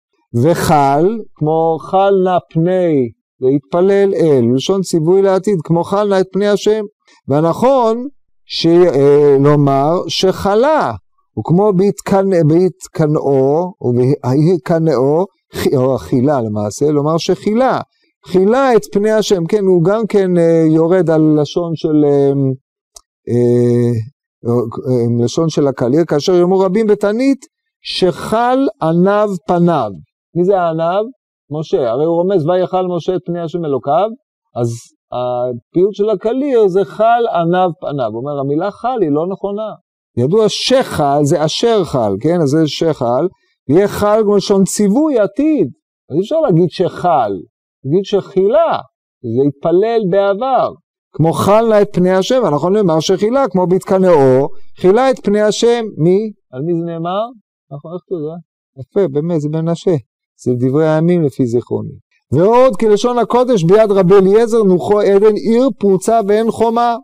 וחל, 0.43 1.19
כמו 1.35 1.79
חל 1.81 2.15
נא 2.25 2.39
פני 2.51 3.18
להתפלל 3.41 4.15
אל, 4.15 4.45
לשון 4.55 4.83
ציווי 4.83 5.23
לעתיד, 5.23 5.59
כמו 5.65 5.85
חל 5.85 6.09
נא 6.09 6.21
את 6.21 6.27
פני 6.33 6.49
השם. 6.49 6.85
והנכון 7.29 8.09
לומר 9.41 10.09
שחלה, 10.09 10.93
וכמו 11.39 11.73
בהתקנאו, 12.47 13.73
ובהתקנאו, 13.81 15.27
או 15.77 15.97
אכילה 15.97 16.43
למעשה, 16.43 16.91
לומר 16.91 17.19
שחילה. 17.19 17.81
חילה 18.27 18.77
את 18.77 18.83
פני 18.93 19.11
השם, 19.11 19.47
כן, 19.47 19.65
הוא 19.65 19.85
גם 19.85 20.07
כן 20.07 20.39
אה, 20.39 20.65
יורד 20.75 21.11
על 21.11 21.39
לשון 21.41 21.73
של, 21.75 22.05
אה, 22.05 22.33
אה, 23.29 25.25
לשון 25.25 25.49
של 25.49 25.67
הקליע, 25.67 26.05
כאשר 26.05 26.35
יאמרו 26.35 26.61
רבים 26.61 26.87
בתענית, 26.87 27.47
שחל 27.83 28.59
עניו 28.83 29.29
פניו. 29.47 29.91
מי 30.37 30.45
זה 30.45 30.61
העניו? 30.61 31.05
משה, 31.51 31.91
הרי 31.91 32.05
הוא 32.05 32.15
רומז, 32.17 32.47
ויכל 32.47 32.87
משה 32.87 33.17
את 33.17 33.21
פני 33.25 33.41
השם 33.41 33.65
אלוקיו, 33.65 34.09
אז 34.57 34.69
הפיוט 35.13 35.95
של 35.95 36.11
הקליר 36.11 36.69
זה 36.69 36.85
חל 36.85 37.23
עניו 37.35 37.71
פניו. 37.81 38.11
הוא 38.13 38.19
אומר, 38.19 38.41
המילה 38.41 38.71
חל 38.71 38.99
היא 39.01 39.11
לא 39.11 39.27
נכונה. 39.27 39.73
ידוע 40.17 40.45
שחל 40.49 41.21
זה 41.23 41.45
אשר 41.45 41.85
חל, 41.85 42.13
כן? 42.21 42.41
אז 42.43 42.49
זה 42.49 42.67
שחל, 42.67 43.29
יהיה 43.69 43.89
חל 43.89 44.21
כמו 44.23 44.37
לשון 44.37 44.65
ציווי 44.65 45.19
עתיד. 45.19 45.69
אז 46.11 46.17
אי 46.17 46.21
אפשר 46.21 46.41
להגיד 46.41 46.71
שחל, 46.71 47.33
נגיד 47.85 48.05
שחילה, 48.05 48.79
זה 49.23 49.43
התפלל 49.49 50.01
בעבר. 50.11 50.73
כמו 51.13 51.33
חלה 51.33 51.83
את 51.83 51.89
פני 51.93 52.11
השם, 52.11 52.43
אנחנו 52.49 52.69
נאמר 52.69 53.01
שחילה, 53.01 53.49
כמו 53.49 53.67
בהתקנאו, 53.67 54.49
חילה 54.81 55.11
את 55.11 55.19
פני 55.25 55.41
השם. 55.41 55.85
מי? 55.97 56.19
על 56.53 56.63
מי 56.63 56.73
זה 56.75 56.85
נאמר? 56.85 57.25
נכון, 57.73 57.93
איך 57.95 58.03
אתה 58.07 58.15
יודע? 58.15 58.37
יפה, 58.81 59.13
באמת, 59.13 59.41
זה 59.41 59.49
מנשה. 59.49 59.91
זה 60.45 60.53
דברי 60.59 60.89
הימים 60.89 61.23
לפי 61.23 61.47
זיכרוני. 61.47 61.95
ועוד 62.33 62.77
כלשון 62.77 63.19
הקודש 63.19 63.65
ביד 63.65 63.91
רבי 63.91 64.15
אליעזר 64.15 64.63
נוחו 64.63 65.01
עדן 65.01 65.35
עיר 65.37 65.69
פרוצה 65.79 66.21
ואין 66.29 66.51
חומה. 66.51 66.97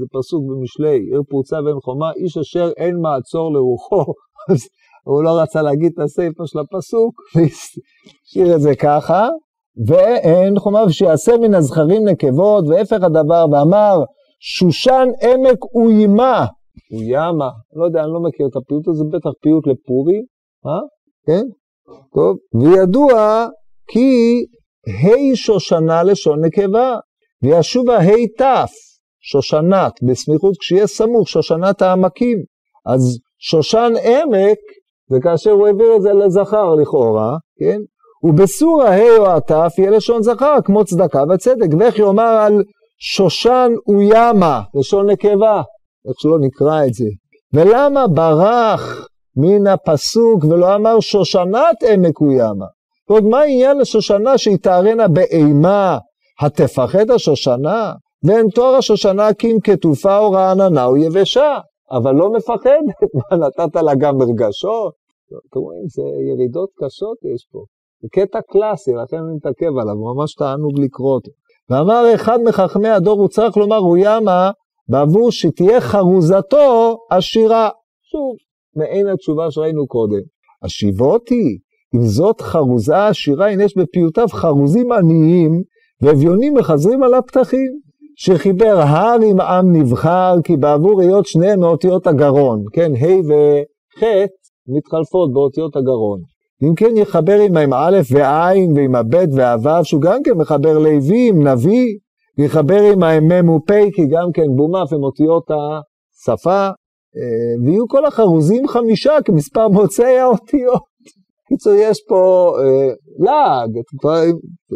זה 0.00 0.06
פסוק 0.12 0.44
במשלי, 0.48 0.98
עיר 1.10 1.22
פרוצה 1.28 1.56
ואין 1.64 1.80
חומה, 1.84 2.12
איש 2.12 2.38
אשר 2.38 2.70
אין 2.76 2.96
מעצור 3.02 3.52
לרוחו. 3.52 4.04
אז, 4.50 4.68
הוא 5.04 5.24
לא 5.24 5.40
רצה 5.40 5.62
להגיד 5.62 5.92
את 5.94 5.98
הסיפא 5.98 6.46
של 6.46 6.58
הפסוק, 6.58 7.14
והשאיר 7.34 8.56
את 8.56 8.60
זה 8.60 8.74
ככה, 8.74 9.28
ואין 9.88 10.58
חומה 10.58 10.92
שיעשה 10.92 11.38
מן 11.38 11.54
הזכרים 11.54 12.08
נקבות, 12.08 12.64
והפך 12.68 13.02
הדבר, 13.02 13.44
ואמר, 13.52 14.04
שושן 14.40 15.08
עמק 15.22 15.58
אוימה, 15.74 16.46
אוימה, 16.92 17.50
לא 17.76 17.84
יודע, 17.84 18.00
אני 18.00 18.12
לא 18.12 18.20
מכיר 18.20 18.46
את 18.46 18.56
הפיוט 18.56 18.88
הזה, 18.88 19.04
בטח 19.12 19.30
פיוט 19.42 19.66
לפורי, 19.66 20.20
אה? 20.66 20.80
כן? 21.26 21.46
טוב, 22.14 22.36
וידוע 22.54 23.46
כי 23.88 24.44
ה' 24.88 25.36
שושנה 25.36 26.02
לשון 26.02 26.44
נקבה, 26.44 26.96
וישובה 27.42 27.98
ה' 27.98 28.42
ת', 28.42 28.70
שושנת, 29.20 29.92
בסמיכות 30.02 30.54
כשיהיה 30.60 30.86
סמוך, 30.86 31.28
שושנת 31.28 31.82
העמקים. 31.82 32.38
אז 32.86 33.18
שושן 33.38 33.92
עמק, 34.04 34.58
זה 35.10 35.18
כאשר 35.22 35.50
הוא 35.50 35.66
העביר 35.66 35.96
את 35.96 36.02
זה 36.02 36.12
לזכר 36.12 36.74
לכאורה, 36.74 37.36
כן? 37.58 37.80
ובסורה 38.22 38.90
ה' 38.90 39.16
או 39.18 39.36
הת' 39.36 39.78
יהיה 39.78 39.90
לשון 39.90 40.22
זכר, 40.22 40.56
כמו 40.64 40.84
צדקה 40.84 41.22
וצדק. 41.34 41.68
ואיך 41.78 41.98
יאמר 41.98 42.22
על 42.22 42.62
שושן 42.98 43.72
אוימה, 43.88 44.62
לשון 44.74 45.10
נקבה, 45.10 45.62
איך 46.08 46.14
שלא 46.20 46.38
נקרא 46.40 46.84
את 46.86 46.94
זה. 46.94 47.04
ולמה 47.52 48.06
ברח 48.06 49.08
מן 49.36 49.66
הפסוק 49.66 50.44
ולא 50.44 50.74
אמר 50.74 51.00
שושנת 51.00 51.82
עמק 51.92 52.20
אוימה? 52.20 52.66
ועוד 53.08 53.24
מה 53.24 53.40
העניין 53.40 53.78
לשושנה 53.78 54.38
שהתארנה 54.38 55.08
באימה? 55.08 55.98
התפחד 56.40 57.10
השושנה? 57.10 57.92
ואין 58.24 58.48
תואר 58.48 58.74
השושנה 58.74 59.34
כי 59.34 59.52
אם 59.52 59.56
כתופה 59.64 60.18
או 60.18 60.30
רעננה 60.30 60.84
או 60.84 60.96
יבשה, 60.96 61.58
אבל 61.90 62.14
לא 62.14 62.32
מפחדת, 62.32 62.96
מה 63.30 63.36
נתת 63.36 63.76
לה 63.76 63.94
גם 63.94 64.22
רגשות? 64.22 64.94
אתם 65.50 65.60
רואים, 65.60 65.84
זה 65.88 66.02
ירידות 66.30 66.70
קשות 66.78 67.18
יש 67.34 67.46
פה. 67.52 67.64
זה 68.02 68.08
קטע 68.12 68.38
קלאסי, 68.50 68.90
לכן 68.92 69.16
אני 69.16 69.36
מתעכב 69.36 69.78
עליו, 69.80 69.94
ממש 70.14 70.34
תענוג 70.34 70.80
לקרוא 70.80 71.14
אותו. 71.14 71.30
ואמר 71.70 72.14
אחד 72.14 72.38
מחכמי 72.40 72.88
הדור, 72.88 73.20
הוא 73.20 73.28
צריך 73.28 73.56
לומר, 73.56 73.76
הוא 73.76 73.96
ימה, 74.00 74.50
בעבור 74.88 75.30
שתהיה 75.32 75.80
חרוזתו 75.80 76.96
עשירה. 77.10 77.68
שוב, 78.02 78.36
מעין 78.76 79.06
התשובה 79.08 79.50
שראינו 79.50 79.86
קודם. 79.86 80.20
השיבותי, 80.62 81.58
אם 81.94 82.02
זאת 82.02 82.40
חרוזה 82.40 83.06
עשירה, 83.06 83.50
הנה 83.50 83.64
יש 83.64 83.76
בפיוטיו 83.76 84.28
חרוזים 84.28 84.92
עניים, 84.92 85.62
ואביונים 86.02 86.54
מחזרים 86.54 87.02
על 87.02 87.14
הפתחים. 87.14 87.86
שחיבר 88.18 88.78
הר 88.78 89.18
עם 89.26 89.40
עם 89.40 89.76
נבחר, 89.76 90.34
כי 90.44 90.56
בעבור 90.56 91.00
היות 91.00 91.26
שניהם 91.26 91.60
מאותיות 91.60 92.06
הגרון, 92.06 92.62
כן, 92.72 92.92
ה' 92.94 93.20
וח' 93.28 94.04
מתחלפות 94.68 95.32
באותיות 95.32 95.76
הגרון. 95.76 96.20
אם 96.62 96.74
כן 96.74 96.96
יחבר 96.96 97.40
עם 97.40 97.72
א' 97.72 97.98
וע' 98.10 98.52
ועם 98.74 98.94
הב' 98.94 99.34
והו', 99.34 99.84
שהוא 99.84 100.00
גם 100.00 100.22
כן 100.22 100.32
מחבר 100.32 100.78
לוי 100.78 101.28
עם 101.28 101.48
נביא, 101.48 101.98
יחבר 102.38 102.82
עם 102.92 103.02
המ' 103.02 103.48
ופ', 103.48 103.70
כי 103.94 104.06
גם 104.06 104.32
כן 104.34 104.46
בומף 104.56 104.92
עם 104.92 105.02
אותיות 105.02 105.46
השפה, 105.50 106.68
ויהיו 107.64 107.88
כל 107.88 108.06
החרוזים 108.06 108.68
חמישה 108.68 109.12
כמספר 109.24 109.68
מוצאי 109.68 110.18
האותיות. 110.18 110.82
קיצור, 111.48 111.72
יש 111.76 111.98
פה 112.08 112.52
אה, 112.58 112.92
לעג, 113.18 113.70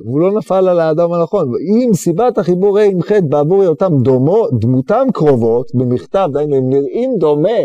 הוא 0.04 0.20
לא 0.20 0.38
נפל 0.38 0.68
על 0.68 0.80
האדם 0.80 1.12
הנכון. 1.12 1.48
אם 1.74 1.94
סיבת 1.94 2.38
החיבור 2.38 2.78
ה' 2.78 2.82
עם 2.82 3.02
ח' 3.02 3.12
בעבור 3.28 3.62
היותם 3.62 3.92
דמותם 4.60 5.06
קרובות, 5.14 5.66
במכתב, 5.74 6.28
דהיינו, 6.32 6.56
הם 6.56 6.68
נראים 6.68 7.10
דומה, 7.18 7.60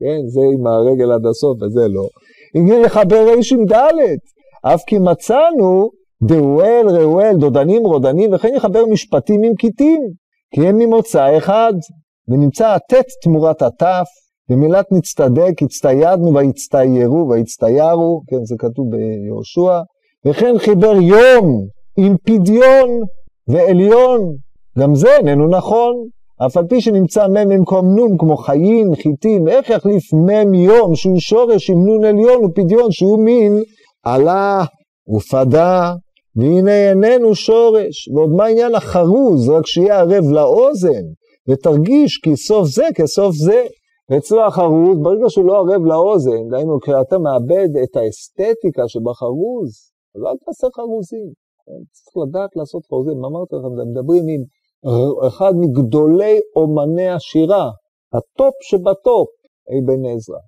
כן, 0.00 0.20
זה 0.26 0.40
עם 0.54 0.66
הרגל 0.66 1.12
עד 1.12 1.26
הסוף 1.26 1.62
וזה 1.62 1.88
לא. 1.88 2.08
אם 2.56 2.82
לחבר 2.82 3.28
ר' 3.28 3.54
עם 3.54 3.64
ד', 3.64 3.92
אף 4.62 4.82
כי 4.86 4.98
מצאנו 4.98 5.90
דאואל, 6.22 6.86
ראואל, 6.88 7.36
דודנים, 7.36 7.86
רודנים, 7.86 8.32
וכן 8.32 8.54
יחבר 8.56 8.86
משפטים 8.86 9.42
עם 9.44 9.54
כיתים, 9.54 10.00
כי 10.54 10.66
הם 10.66 10.78
ממוצא 10.78 11.38
אחד, 11.38 11.72
ונמצא 12.28 12.68
הט' 12.68 12.94
תמורת 13.22 13.62
הת', 13.62 13.82
במילת 14.50 14.86
נצטדק, 14.92 15.62
הצטיידנו 15.62 16.34
והצטיירו 16.34 17.28
והצטיירו, 17.28 18.22
כן, 18.26 18.44
זה 18.44 18.54
כתוב 18.58 18.86
ביהושע, 18.90 19.80
וכן 20.26 20.58
חיבר 20.58 20.94
יום 21.00 21.66
עם 21.96 22.16
פדיון 22.24 22.90
ועליון, 23.48 24.20
גם 24.78 24.94
זה 24.94 25.16
איננו 25.16 25.48
נכון, 25.48 25.94
אף 26.46 26.56
על 26.56 26.64
פי 26.68 26.80
שנמצא 26.80 27.28
מ' 27.28 27.48
במקום 27.48 27.98
נ' 27.98 28.18
כמו 28.18 28.36
חיים, 28.36 28.94
חיטים, 28.94 29.48
איך 29.48 29.70
יחליף 29.70 30.12
מ' 30.14 30.54
יום 30.54 30.94
שהוא 30.94 31.18
שורש 31.18 31.70
עם 31.70 31.78
נ' 31.88 32.04
עליון 32.04 32.44
ופדיון 32.44 32.92
שהוא 32.92 33.24
מין 33.24 33.62
עלה 34.04 34.64
ופדה, 35.16 35.92
והנה 36.36 36.88
איננו 36.90 37.34
שורש, 37.34 38.08
ועוד 38.14 38.30
מה 38.30 38.46
עניין 38.46 38.74
החרוז, 38.74 39.48
רק 39.48 39.66
שיהיה 39.66 39.98
ערב 39.98 40.24
לאוזן, 40.30 41.04
ותרגיש 41.48 42.20
כי 42.22 42.36
סוף 42.36 42.66
זה 42.68 42.84
כסוף 42.94 43.34
זה. 43.34 43.66
ואצלו 44.10 44.46
החרוז, 44.46 44.98
ברגע 45.02 45.24
שהוא 45.28 45.46
לא 45.46 45.54
ערב 45.56 45.84
לאוזן, 45.84 46.48
דהיינו, 46.50 46.80
כשאתה 46.80 47.18
מאבד 47.18 47.68
את 47.82 47.96
האסתטיקה 47.96 48.82
שבחרוז, 48.88 49.70
אז 50.14 50.22
אל 50.22 50.36
תעשה 50.44 50.66
חרוזים. 50.76 51.28
צריך 51.92 52.16
לדעת 52.28 52.50
לעשות 52.56 52.86
חרוזים. 52.86 53.24
אמרתי 53.24 53.56
לכם? 53.56 53.90
מדברים 53.90 54.24
עם 54.28 54.42
אחד 55.28 55.52
מגדולי 55.56 56.40
אומני 56.56 57.08
השירה, 57.08 57.70
הטופ 58.14 58.54
שבטופ, 58.62 59.28
אבן 59.74 60.04
עזרא, 60.04 60.42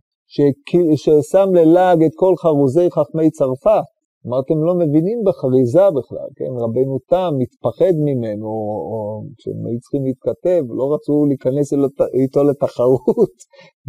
ששם 0.96 1.54
ללעג 1.54 2.02
את 2.04 2.12
כל 2.14 2.34
חרוזי 2.36 2.90
חכמי 2.90 3.30
צרפת. 3.30 3.86
אמרתם, 4.26 4.64
לא 4.64 4.74
מבינים 4.74 5.18
בחריזה 5.26 5.90
בכלל, 5.90 6.28
כן? 6.36 6.52
רבנו 6.58 6.98
תם 7.08 7.34
מתפחד 7.38 7.94
ממנו, 8.04 8.46
או 8.90 9.22
כשהם 9.38 9.66
היו 9.66 9.80
צריכים 9.80 10.04
להתכתב, 10.04 10.62
לא 10.68 10.94
רצו 10.94 11.26
להיכנס 11.28 11.72
איתו 12.14 12.44
לתחרות, 12.44 13.36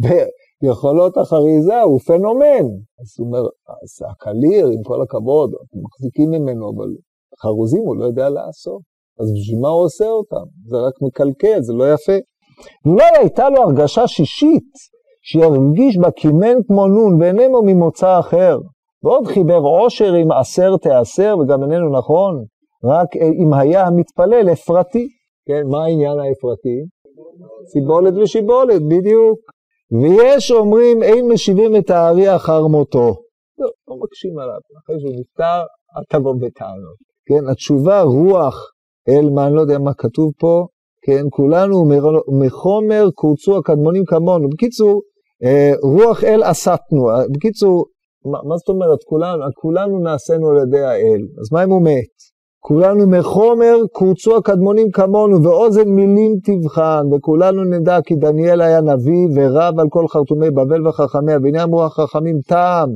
ויכולות 0.62 1.16
החריזה 1.16 1.80
הוא 1.80 2.00
פנומן. 2.00 2.66
אז 3.00 3.08
הוא 3.18 3.26
אומר, 3.26 3.42
אז 3.68 3.90
הקליר, 4.10 4.66
עם 4.66 4.82
כל 4.82 5.02
הכבוד, 5.02 5.50
אתם 5.54 5.78
מחזיקים 5.84 6.30
ממנו, 6.30 6.70
אבל 6.70 6.88
חרוזים 7.42 7.82
הוא 7.82 7.96
לא 7.96 8.04
יודע 8.04 8.28
לעשות. 8.28 8.82
אז 9.20 9.32
בשביל 9.32 9.60
מה 9.60 9.68
הוא 9.68 9.84
עושה 9.84 10.06
אותם? 10.06 10.46
זה 10.66 10.76
רק 10.76 10.94
מקלקל, 11.02 11.62
זה 11.62 11.72
לא 11.72 11.92
יפה. 11.92 12.18
אולי 12.86 13.08
הייתה 13.18 13.48
לו 13.50 13.62
הרגשה 13.62 14.06
שישית, 14.06 14.72
שירגיש 15.22 15.98
בה 15.98 16.10
קימן 16.10 16.56
כמו 16.66 16.86
נון, 16.86 17.22
ואיננו 17.22 17.62
ממוצא 17.62 18.18
אחר. 18.18 18.58
ועוד 19.02 19.26
חיבר 19.26 19.56
עושר 19.56 20.12
עם 20.12 20.32
עשר 20.32 20.76
תעשר, 20.76 21.36
וגם 21.38 21.62
איננו 21.62 21.98
נכון, 21.98 22.44
רק 22.84 23.16
אם 23.16 23.54
היה 23.54 23.86
המתפלל 23.86 24.52
אפרתי. 24.52 25.08
כן, 25.48 25.62
מה 25.66 25.84
העניין 25.84 26.18
האפרתי? 26.18 26.76
סיבולת 27.72 28.14
ושיבולת, 28.14 28.82
בדיוק. 28.82 29.38
ויש 29.92 30.50
אומרים, 30.50 31.02
אין 31.02 31.32
משיבים 31.32 31.76
את 31.76 31.90
הארי 31.90 32.36
אחר 32.36 32.66
מותו. 32.66 33.14
לא, 33.58 33.68
לא 33.88 33.96
מקשים 33.96 34.38
עליו, 34.38 34.58
אחרי 34.84 34.96
שהוא 35.00 35.20
נפטר, 35.20 35.62
אל 35.96 36.02
תבוא 36.08 36.34
בטענות. 36.34 36.96
כן, 37.26 37.48
התשובה 37.50 38.02
רוח 38.02 38.72
אל 39.08 39.30
מה, 39.30 39.46
אני 39.46 39.54
לא 39.54 39.60
יודע 39.60 39.78
מה 39.78 39.94
כתוב 39.94 40.32
פה, 40.38 40.66
כן, 41.02 41.22
כולנו 41.30 41.84
מחומר 42.40 43.04
קורצו 43.14 43.58
הקדמונים 43.58 44.04
כמונו. 44.04 44.48
בקיצור, 44.48 45.02
אה, 45.44 45.72
רוח 45.82 46.24
אל 46.24 46.42
אסתנו. 46.44 47.06
בקיצור, 47.34 47.84
מה, 48.26 48.38
מה 48.44 48.56
זאת 48.56 48.68
אומרת? 48.68 48.98
כולנו, 49.04 49.42
כולנו 49.54 49.98
נעשינו 49.98 50.48
על 50.48 50.56
ידי 50.62 50.84
האל. 50.84 51.20
אז 51.40 51.52
מה 51.52 51.64
אם 51.64 51.70
הוא 51.70 51.82
מת? 51.82 52.14
כולנו 52.60 53.06
מחומר 53.06 53.76
קורצו 53.92 54.36
הקדמונים 54.36 54.90
כמונו, 54.90 55.42
ואוזן 55.42 55.88
מילים 55.88 56.32
תבחן, 56.44 57.06
וכולנו 57.12 57.64
נדע 57.64 57.98
כי 58.06 58.14
דניאל 58.14 58.60
היה 58.60 58.80
נביא 58.80 59.28
ורב 59.36 59.80
על 59.80 59.86
כל 59.90 60.08
חרטומי 60.08 60.50
בבל 60.50 60.88
וחכמיה, 60.88 61.38
והנה 61.42 61.62
אמרו 61.62 61.84
החכמים 61.84 62.38
טעם, 62.48 62.88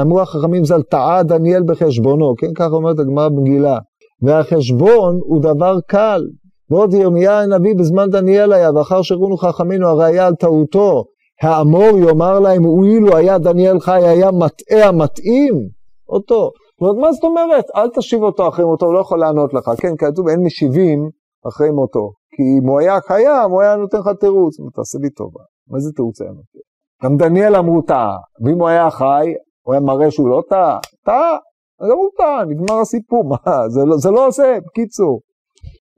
אמרו 0.00 0.20
החכמים 0.20 0.64
ז"ל 0.64 0.82
טעה 0.82 1.22
דניאל 1.22 1.62
בחשבונו, 1.66 2.34
כן, 2.38 2.54
ככה 2.54 2.74
אומרת 2.74 2.98
הגמרא 2.98 3.28
במגילה. 3.28 3.78
והחשבון 4.22 5.18
הוא 5.22 5.42
דבר 5.42 5.78
קל. 5.86 6.22
ועוד 6.70 6.94
ירמיה 6.94 7.40
הנביא 7.40 7.74
בזמן 7.78 8.10
דניאל 8.10 8.52
היה, 8.52 8.70
ואחר 8.74 9.02
שראונו 9.02 9.36
חכמינו 9.36 9.88
הראיה 9.88 10.26
על 10.26 10.34
טעותו, 10.34 11.04
האמור 11.42 11.98
יאמר 12.08 12.40
להם, 12.40 12.62
אילו 12.64 13.16
היה 13.16 13.38
דניאל 13.38 13.80
חי, 13.80 14.00
היה 14.06 14.30
מטעה 14.30 14.88
המתאים 14.88 15.68
אותו. 16.08 16.50
זאת 16.80 16.80
אומרת, 16.80 16.96
מה 16.96 17.12
זאת 17.12 17.24
אומרת? 17.24 17.64
אל 17.76 17.88
תשיב 17.90 18.22
אותו 18.22 18.48
אחרי 18.48 18.64
מותו, 18.64 18.86
הוא 18.86 18.94
לא 18.94 19.00
יכול 19.00 19.18
לענות 19.18 19.54
לך. 19.54 19.70
כן, 19.80 19.96
כתוב, 19.98 20.28
אין 20.28 20.42
משיבים 20.44 21.10
אחרי 21.48 21.70
מותו. 21.70 22.10
כי 22.36 22.42
אם 22.42 22.68
הוא 22.68 22.80
היה 22.80 23.00
קיים, 23.00 23.50
הוא 23.50 23.62
היה 23.62 23.76
נותן 23.76 23.98
לך 23.98 24.08
תירוץ. 24.20 24.56
תעשה 24.74 24.98
לי 25.02 25.10
טובה. 25.10 25.40
מה 25.68 25.78
זה 25.78 25.92
תירוץ 25.96 26.20
היה 26.20 26.30
נותן? 26.30 26.58
גם 27.04 27.16
דניאל 27.16 27.56
אמרו 27.56 27.82
טעה. 27.82 28.16
ואם 28.44 28.58
הוא 28.60 28.68
היה 28.68 28.90
חי, 28.90 29.34
הוא 29.62 29.74
היה 29.74 29.80
מראה 29.80 30.10
שהוא 30.10 30.28
לא 30.28 30.42
טעה. 30.48 30.78
טעה. 31.04 31.36
גם 31.82 31.96
הוא 31.96 32.10
טעה, 32.16 32.44
נגמר 32.44 32.80
הסיפור. 32.80 33.24
מה, 33.30 33.68
זה 33.68 33.80
לא, 33.84 33.96
זה 33.96 34.10
לא 34.10 34.26
עושה, 34.26 34.58
בקיצור. 34.66 35.20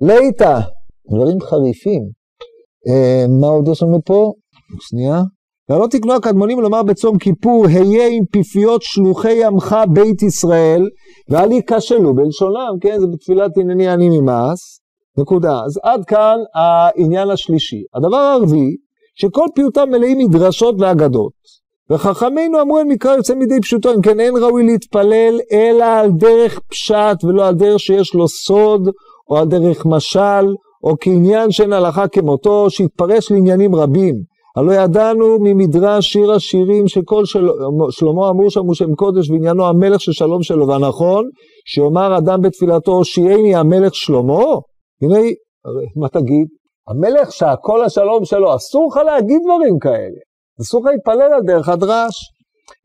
ליטא, 0.00 0.58
דברים 1.10 1.40
חריפים. 1.40 2.02
אה, 2.88 3.24
מה 3.40 3.46
עוד 3.46 3.68
יש 3.68 3.82
לנו 3.82 3.98
פה? 4.04 4.32
שנייה. 4.80 5.22
ולא 5.70 5.86
תקנו 5.90 6.14
הקדמונים 6.14 6.60
לומר 6.60 6.82
בצום 6.82 7.18
כיפור, 7.18 7.66
היה 7.66 8.06
עם 8.08 8.24
פיפיות 8.30 8.82
שלוחי 8.82 9.44
עמך 9.44 9.76
בית 9.92 10.22
ישראל, 10.22 10.88
ואל 11.28 11.52
ייכשלו 11.52 12.14
בלשונם, 12.14 12.78
כן, 12.80 13.00
זה 13.00 13.06
בתפילת 13.06 13.56
הנני 13.56 13.94
אני 13.94 14.20
ממעש, 14.20 14.58
נקודה. 15.18 15.60
אז 15.66 15.80
עד 15.82 16.04
כאן 16.04 16.36
העניין 16.54 17.30
השלישי. 17.30 17.82
הדבר 17.94 18.16
הרביעי, 18.16 18.76
שכל 19.14 19.46
פיוטם 19.54 19.90
מלאים 19.90 20.18
מדרשות 20.18 20.74
ואגדות. 20.78 21.32
וחכמינו 21.90 22.60
אמרו 22.60 22.78
אין 22.78 22.88
מקרא 22.88 23.16
יוצא 23.16 23.34
מידי 23.34 23.60
פשוטו, 23.60 23.94
אם 23.94 24.02
כן 24.02 24.20
אין 24.20 24.36
ראוי 24.36 24.66
להתפלל 24.66 25.40
אלא 25.52 25.84
על 25.84 26.10
דרך 26.10 26.60
פשט 26.68 27.24
ולא 27.24 27.48
על 27.48 27.54
דרך 27.54 27.80
שיש 27.80 28.14
לו 28.14 28.28
סוד, 28.28 28.88
או 29.30 29.38
על 29.38 29.48
דרך 29.48 29.86
משל, 29.86 30.46
או 30.84 30.96
כעניין 31.00 31.50
שאין 31.50 31.72
הלכה 31.72 32.08
כמותו, 32.08 32.70
שהתפרש 32.70 33.32
לעניינים 33.32 33.74
רבים. 33.74 34.14
הלא 34.56 34.72
ידענו 34.72 35.36
ממדרש 35.40 36.12
שיר 36.12 36.32
השירים 36.32 36.88
שכל 36.88 37.24
של... 37.24 37.48
שלמה 37.90 38.28
אמרו 38.28 38.50
שם 38.50 38.60
הוא 38.60 38.74
שם 38.74 38.94
קודש 38.94 39.30
ועניינו 39.30 39.66
המלך 39.66 40.00
של 40.00 40.12
שלום 40.12 40.42
שלו, 40.42 40.68
והנכון, 40.68 41.24
שיאמר 41.66 42.18
אדם 42.18 42.40
בתפילתו, 42.42 42.92
הושיעני 42.92 43.54
המלך 43.54 43.94
שלמה, 43.94 44.44
הנה, 45.02 45.18
מה 45.96 46.08
תגיד? 46.08 46.46
המלך 46.88 47.32
שהכל 47.32 47.84
השלום 47.84 48.24
שלו, 48.24 48.56
אסור 48.56 48.88
לך 48.90 48.96
להגיד 48.96 49.40
דברים 49.44 49.78
כאלה. 49.78 50.20
אסור 50.60 50.80
לך 50.80 50.90
להתפלל 50.92 51.32
על 51.34 51.42
דרך 51.46 51.68
הדרש. 51.68 52.14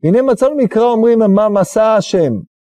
הנה 0.04 0.22
מצאנו 0.22 0.56
מקרא 0.56 0.90
אומרים 0.90 1.18
מה 1.18 1.48
מסע 1.48 1.94
השם, 1.94 2.32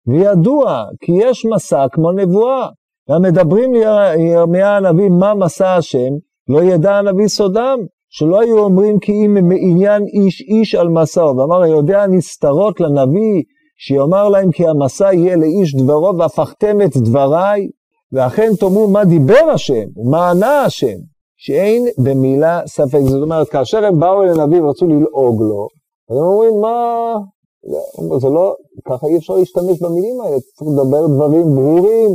וידוע 0.08 0.84
כי 1.02 1.12
יש 1.22 1.46
מסע 1.46 1.86
כמו 1.92 2.12
נבואה. 2.12 2.68
והמדברים 3.10 3.74
לירמיה 3.74 4.78
הנביא 4.78 5.10
מה 5.10 5.34
מסע 5.34 5.76
השם, 5.76 6.10
לא 6.48 6.64
ידע 6.64 6.96
הנביא 6.96 7.28
סודם, 7.28 7.80
שלא 8.14 8.42
היו 8.42 8.60
אומרים 8.60 9.00
כי 9.00 9.12
אם 9.12 9.34
מעניין 9.50 10.06
איש 10.06 10.42
איש 10.42 10.76
על 10.76 10.90
מסעו, 10.90 11.38
ואמר 11.38 11.62
היודע 11.62 12.08
נסתרות 12.08 12.80
לנביא, 12.80 13.44
שיאמר 13.78 14.30
להם 14.30 14.52
כי 14.52 14.68
המסע 14.68 15.14
יהיה 15.14 15.36
לאיש 15.36 15.76
דברו 15.76 16.18
והפכתם 16.18 16.82
את 16.82 16.98
דבריי, 16.98 17.68
ואכן 18.12 18.52
תאמרו 18.60 18.88
מה 18.88 19.06
דיבר 19.06 19.50
השם 19.54 19.84
ומה 19.96 20.30
ענה 20.30 20.62
השם, 20.62 20.98
שאין 21.38 21.88
במילה 21.98 22.62
ספק. 22.68 23.00
זאת 23.02 23.22
אומרת, 23.22 23.50
כאשר 23.50 23.86
הם 23.86 24.00
באו 24.00 24.24
אל 24.24 24.40
הנביא 24.40 24.62
ורצו 24.62 24.88
ללעוג 24.88 25.42
לו, 25.42 25.68
אז 26.10 26.18
הם 26.18 26.24
אומרים, 26.24 26.62
מה... 26.62 27.16
זה 28.20 28.30
לא, 28.30 28.56
ככה 28.86 29.08
אי 29.08 29.18
אפשר 29.18 29.34
להשתמש 29.34 29.82
במילים 29.82 30.22
האלה, 30.22 30.40
צריך 30.40 30.72
לדבר 30.72 31.08
דברים 31.08 31.56
ברורים, 31.56 32.10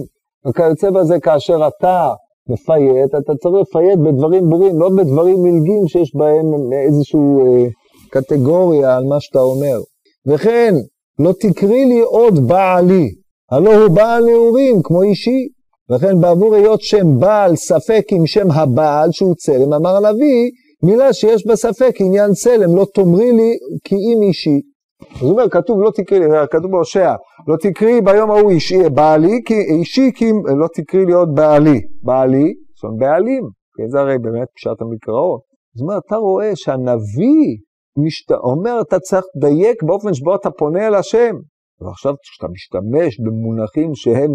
וכיוצא 0.48 0.90
בזה 0.90 1.20
כאשר 1.20 1.68
אתה 1.68 2.12
מפייט, 2.48 3.14
אתה 3.18 3.32
צריך 3.40 3.54
לפייט 3.60 3.98
בדברים 3.98 4.50
ברורים, 4.50 4.78
לא 4.78 4.88
בדברים 4.88 5.42
מלגים 5.42 5.88
שיש 5.88 6.14
בהם 6.14 6.72
איזושהי 6.86 7.20
אה, 7.20 7.66
קטגוריה 8.10 8.96
על 8.96 9.04
מה 9.04 9.20
שאתה 9.20 9.40
אומר. 9.40 9.78
וכן, 10.26 10.74
לא 11.18 11.32
תקרי 11.40 11.84
לי 11.84 12.00
עוד 12.00 12.48
בעלי, 12.48 13.08
הלא 13.50 13.74
הוא 13.74 13.88
בעל 13.88 14.24
נעורים 14.24 14.82
כמו 14.82 15.02
אישי. 15.02 15.48
וכן 15.90 16.20
בעבור 16.20 16.54
היות 16.54 16.82
שם 16.82 17.20
בעל 17.20 17.56
ספק 17.56 18.04
עם 18.10 18.26
שם 18.26 18.50
הבעל 18.50 19.12
שהוא 19.12 19.34
צלם, 19.34 19.72
אמר 19.72 19.96
הנביא, 19.96 20.50
מילה 20.82 21.12
שיש 21.12 21.46
בה 21.46 21.56
ספק 21.56 21.94
עניין 22.00 22.32
צלם, 22.32 22.76
לא 22.76 22.86
תאמרי 22.94 23.32
לי 23.32 23.52
כי 23.84 23.94
אם 23.94 24.22
אישי. 24.22 24.60
אז 25.02 25.22
אומר, 25.22 25.48
כתוב 25.48 25.80
לא 25.82 25.90
תקרי 25.90 26.18
לי, 26.18 26.26
כתוב 26.50 26.70
בהושע, 26.70 27.14
לא 27.48 27.56
תקרי 27.56 28.00
ביום 28.00 28.30
ההוא 28.30 28.50
אישי, 28.50 28.88
בעלי, 28.94 29.40
כי, 29.44 29.54
אישי 29.54 30.10
כי 30.14 30.32
לא 30.60 30.66
תקרי 30.74 31.06
לי 31.06 31.12
עוד 31.12 31.34
בעלי. 31.34 31.80
בעלי, 32.02 32.54
זאת 32.76 32.84
אומרת 32.84 32.98
בעלים, 32.98 33.42
כן, 33.76 33.88
זה 33.88 34.00
הרי 34.00 34.18
באמת 34.18 34.48
פשט 34.56 34.80
המקראות. 34.80 35.40
זאת 35.74 35.82
אומרת, 35.82 36.02
אתה 36.06 36.16
רואה 36.16 36.50
שהנביא 36.54 37.56
משת... 37.98 38.32
אומר, 38.32 38.80
אתה 38.80 38.98
צריך 38.98 39.24
לדייק 39.36 39.82
באופן 39.82 40.14
שבו 40.14 40.34
אתה 40.34 40.50
פונה 40.50 40.86
אל 40.86 40.94
השם. 40.94 41.34
ועכשיו 41.80 42.14
כשאתה 42.22 42.52
משתמש 42.52 43.20
במונחים 43.20 43.94
שהם 43.94 44.30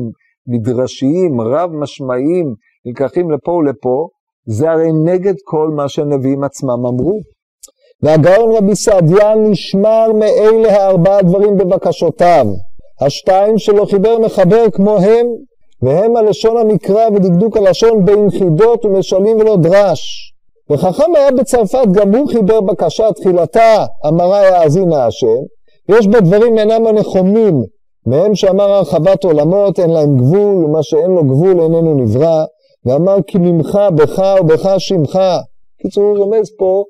מדרשיים, 0.47 1.41
רב 1.41 1.71
משמעיים, 1.71 2.55
נלקחים 2.85 3.31
לפה 3.31 3.51
ולפה, 3.51 4.07
זה 4.47 4.71
הרי 4.71 4.89
נגד 5.05 5.33
כל 5.45 5.69
מה 5.75 5.89
שהנביאים 5.89 6.43
עצמם 6.43 6.85
אמרו. 6.89 7.19
והגאון 8.03 8.55
רבי 8.55 8.75
סעדיה 8.75 9.35
נשמר 9.35 10.11
מאלה 10.13 10.71
הארבעה 10.71 11.21
דברים 11.21 11.57
בבקשותיו. 11.57 12.45
השתיים 13.01 13.57
שלו 13.57 13.85
חיבר 13.85 14.19
מחבר 14.19 14.69
כמו 14.71 14.97
הם, 14.97 15.27
והם 15.81 16.15
הלשון 16.15 16.57
המקרא 16.57 17.07
ודקדוק 17.09 17.57
הלשון 17.57 18.05
בין 18.05 18.29
חידות 18.29 18.85
ומשלים 18.85 19.37
ולא 19.37 19.57
דרש. 19.57 20.33
וחכם 20.69 21.15
היה 21.15 21.31
בצרפת, 21.31 21.85
גם 21.91 22.15
הוא 22.15 22.27
חיבר 22.29 22.61
בקשה 22.61 23.11
תחילתה, 23.11 23.85
אמרה 24.07 24.47
יאזינה 24.47 25.05
השם, 25.05 25.41
יש 25.89 26.07
בה 26.07 26.19
דברים 26.19 26.57
אינם 26.57 26.87
הנכונים, 26.87 27.63
מהם 28.05 28.35
שאמר 28.35 28.71
הרחבת 28.71 29.23
עולמות 29.23 29.79
אין 29.79 29.89
להם 29.89 30.17
גבול, 30.17 30.65
ומה 30.65 30.83
שאין 30.83 31.11
לו 31.11 31.23
גבול 31.23 31.59
איננו 31.61 31.93
נברא, 31.93 32.43
ואמר 32.85 33.17
כי 33.27 33.37
ממך, 33.37 33.79
בך 33.95 34.21
ובך 34.41 34.75
שמך. 34.77 35.19
קיצור, 35.81 36.03
הוא 36.03 36.17
רומז 36.17 36.51
פה 36.57 36.83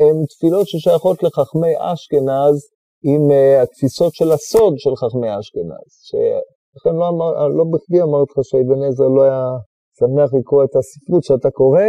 הן 0.00 0.16
תפילות 0.30 0.66
ששייכות 0.68 1.22
לחכמי 1.22 1.74
אשכנז 1.78 2.56
עם 3.02 3.22
uh, 3.30 3.62
התפיסות 3.62 4.14
של 4.14 4.32
הסוד 4.32 4.74
של 4.78 4.96
חכמי 4.96 5.38
אשכנז. 5.38 5.90
לכן 6.76 6.94
לא, 6.96 7.08
אמר, 7.08 7.48
לא 7.48 7.64
בכדי 7.72 8.02
אמרתי 8.02 8.32
לך 8.32 8.44
שאבן 8.44 8.82
עזר 8.88 9.08
לא 9.08 9.22
היה 9.22 9.42
שמח 9.98 10.30
לקרוא 10.38 10.64
את 10.64 10.76
הספרות 10.76 11.24
שאתה 11.24 11.50
קורא, 11.50 11.88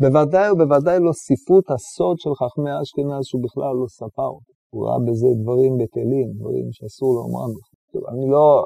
בוודאי 0.00 0.50
ובוודאי 0.50 0.98
לא 1.00 1.12
ספרות 1.12 1.66
הסוד 1.70 2.16
של 2.18 2.34
חכמי 2.40 2.70
אשכנז 2.82 3.22
שהוא 3.28 3.42
בכלל 3.42 3.74
לא 3.80 3.86
ספר. 3.98 4.32
הוא 4.72 4.86
ראה 4.86 4.98
בזה 5.06 5.28
דברים 5.42 5.72
בטלים, 5.78 6.26
דברים 6.38 6.66
שאסור 6.72 7.14
לומרם. 7.14 7.52
אני 8.12 8.30
לא, 8.30 8.64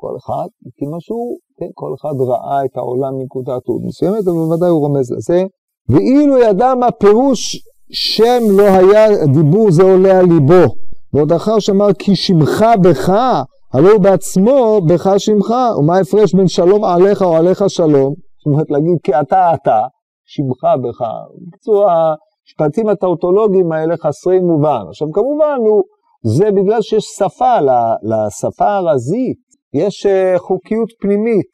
כל 0.00 0.14
אחד, 0.20 0.48
כי 0.76 0.84
משהו, 0.96 1.36
כן, 1.58 1.70
כל 1.74 1.90
אחד 1.96 2.14
ראה 2.30 2.64
את 2.64 2.76
העולם 2.76 3.12
מנקודת 3.18 3.62
ראות 3.68 3.82
מסוימת, 3.88 4.24
אבל 4.24 4.38
בוודאי 4.44 4.68
הוא 4.68 4.80
רומז 4.80 5.12
לזה. 5.12 5.44
ואילו 5.88 6.38
ידע 6.38 6.74
מה 6.74 6.90
פירוש 6.90 7.58
שם 7.90 8.42
לא 8.50 8.62
היה 8.62 9.26
דיבור 9.26 9.70
זה 9.70 9.82
עולה 9.82 10.18
על 10.18 10.26
ליבו. 10.26 10.74
ועוד 11.12 11.32
אחר 11.32 11.58
שאמר 11.58 11.92
כי 11.98 12.16
שמך 12.16 12.64
בך, 12.82 13.12
הלא 13.74 13.90
הוא 13.92 14.02
בעצמו 14.02 14.80
בך 14.88 15.10
שמך, 15.18 15.54
ומה 15.78 15.96
ההפרש 15.96 16.34
בין 16.34 16.48
שלום 16.48 16.84
עליך 16.84 17.22
או 17.22 17.36
עליך 17.36 17.64
שלום? 17.68 18.14
זאת 18.38 18.46
אומרת 18.46 18.70
להגיד 18.70 18.98
כי 19.02 19.20
אתה 19.20 19.54
אתה, 19.54 19.80
שמך 20.24 20.64
בך. 20.82 21.06
בקיצור, 21.48 21.86
המשפטים 21.90 22.88
הטאוטולוגיים 22.88 23.72
האלה 23.72 23.96
חסרי 23.96 24.40
מובן. 24.40 24.82
עכשיו 24.88 25.08
כמובן, 25.12 25.56
הוא, 25.58 25.82
זה 26.24 26.50
בגלל 26.50 26.82
שיש 26.82 27.04
שפה, 27.04 27.58
לשפה 28.02 28.76
הרזית 28.76 29.38
יש 29.74 30.06
אה, 30.06 30.34
חוקיות 30.38 30.88
פנימית, 31.00 31.52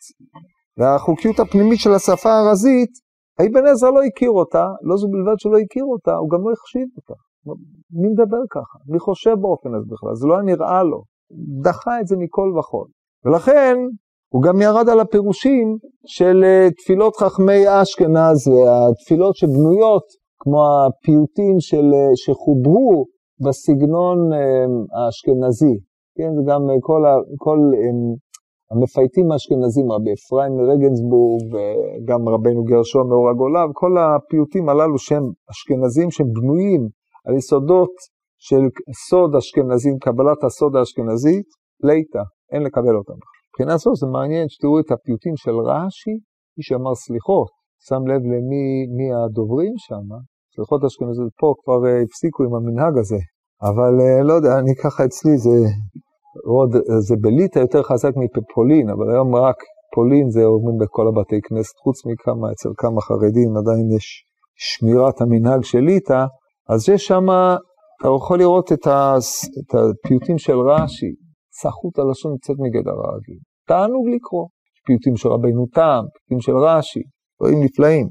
והחוקיות 0.78 1.40
הפנימית 1.40 1.80
של 1.80 1.92
השפה 1.92 2.38
הרזית 2.38 2.90
האבן 3.40 3.66
עזרא 3.66 3.90
לא 3.90 4.02
הכיר 4.02 4.30
אותה, 4.30 4.66
לא 4.82 4.96
זו 4.96 5.08
בלבד 5.08 5.38
שלא 5.38 5.58
הכיר 5.58 5.84
אותה, 5.84 6.14
הוא 6.16 6.30
גם 6.30 6.38
לא 6.44 6.52
החשיב 6.52 6.88
אותה. 6.96 7.14
מי 8.00 8.08
מדבר 8.08 8.42
ככה? 8.50 8.78
מי 8.88 8.98
חושב 8.98 9.34
באופן 9.40 9.74
הזה 9.74 9.86
בכלל? 9.90 10.14
זה 10.14 10.26
לא 10.26 10.34
היה 10.34 10.42
נראה 10.42 10.82
לו. 10.82 11.02
דחה 11.62 12.00
את 12.00 12.06
זה 12.06 12.16
מכל 12.18 12.48
וכל. 12.58 12.84
ולכן 13.24 13.76
הוא 14.32 14.42
גם 14.42 14.62
ירד 14.62 14.88
על 14.88 15.00
הפירושים 15.00 15.76
של 16.06 16.44
אה, 16.44 16.68
תפילות 16.78 17.16
חכמי 17.16 17.62
אשכנז 17.82 18.48
והתפילות 18.48 19.36
שבנויות 19.36 20.04
כמו 20.38 20.62
הפיוטים 20.86 21.60
של, 21.60 21.84
אה, 21.94 22.10
שחוברו 22.14 23.04
בסגנון 23.44 24.32
אה, 24.32 24.38
האשכנזי. 24.94 25.74
כן, 26.16 26.30
זה 26.36 26.42
גם 26.52 26.62
כל, 26.80 27.02
כל 27.36 27.58
המפייטים 28.70 29.32
האשכנזים, 29.32 29.92
רבי 29.92 30.12
אפרים 30.18 30.52
מרגנסבורג 30.58 31.42
וגם 31.52 32.28
רבנו 32.28 32.64
גרשון 32.64 33.08
מאור 33.08 33.30
הגולה, 33.30 33.62
וכל 33.70 33.92
הפיוטים 33.98 34.68
הללו 34.68 34.98
שהם 34.98 35.24
אשכנזים 35.50 36.10
שהם 36.10 36.26
בנויים 36.32 36.82
על 37.26 37.34
יסודות 37.34 37.94
של 38.38 38.62
סוד 39.08 39.36
אשכנזים, 39.36 39.98
קבלת 39.98 40.44
הסוד 40.44 40.76
האשכנזית, 40.76 41.48
ליטא, 41.86 42.22
אין 42.52 42.62
לקבל 42.62 42.96
אותם. 42.96 43.18
מבחינה 43.48 43.76
זו 43.76 43.94
זה 43.94 44.06
מעניין 44.06 44.48
שתראו 44.48 44.80
את 44.80 44.90
הפיוטים 44.90 45.36
של 45.36 45.56
רש"י, 45.70 46.14
מי 46.56 46.62
שאמר 46.66 46.94
סליחות, 46.94 47.50
שם 47.88 48.02
לב 48.10 48.22
למי 48.32 48.64
מי 48.96 49.06
הדוברים 49.14 49.74
שם, 49.76 50.04
סליחות 50.54 50.84
אשכנזית 50.84 51.32
פה 51.40 51.54
כבר 51.60 51.80
uh, 51.88 52.04
הפסיקו 52.04 52.40
עם 52.44 52.54
המנהג 52.54 52.94
הזה, 52.98 53.20
אבל 53.68 53.92
uh, 54.00 54.24
לא 54.28 54.32
יודע, 54.32 54.52
אני 54.58 54.74
ככה 54.82 55.04
אצלי 55.04 55.34
זה 55.44 55.56
עוד, 56.44 56.70
זה 57.08 57.14
בליטא 57.20 57.58
יותר 57.58 57.82
חזק 57.82 58.12
מפולין, 58.16 58.90
אבל 58.90 59.10
היום 59.12 59.34
רק 59.36 59.56
פולין 59.94 60.30
זה 60.30 60.44
אומרים 60.44 60.78
בכל 60.78 61.08
הבתי 61.08 61.40
כנסת, 61.40 61.76
חוץ 61.76 62.06
מכמה, 62.06 62.52
אצל 62.52 62.68
כמה 62.76 63.00
חרדים 63.00 63.56
עדיין 63.56 63.86
יש 63.96 64.24
שמירת 64.56 65.20
המנהג 65.20 65.62
של 65.64 65.78
ליטא, 65.78 66.24
אז 66.68 66.88
יש 66.88 67.06
שם, 67.06 67.26
אתה 68.00 68.08
יכול 68.16 68.38
לראות 68.38 68.72
את, 68.72 68.86
ה, 68.86 69.14
את 69.60 69.74
הפיוטים 69.74 70.38
של 70.38 70.58
רש"י, 70.58 71.12
סחוט 71.60 71.98
הלשון 71.98 72.32
יוצאת 72.32 72.56
מגדר 72.58 72.96
הרגיל. 73.04 73.38
תענוג 73.66 74.08
לקרוא. 74.14 74.46
פיוטים 74.86 75.16
של 75.16 75.28
רבינו 75.28 75.66
תם, 75.74 76.02
פיוטים 76.14 76.40
של 76.40 76.56
רש"י, 76.56 77.00
דברים 77.40 77.64
נפלאים. 77.64 78.08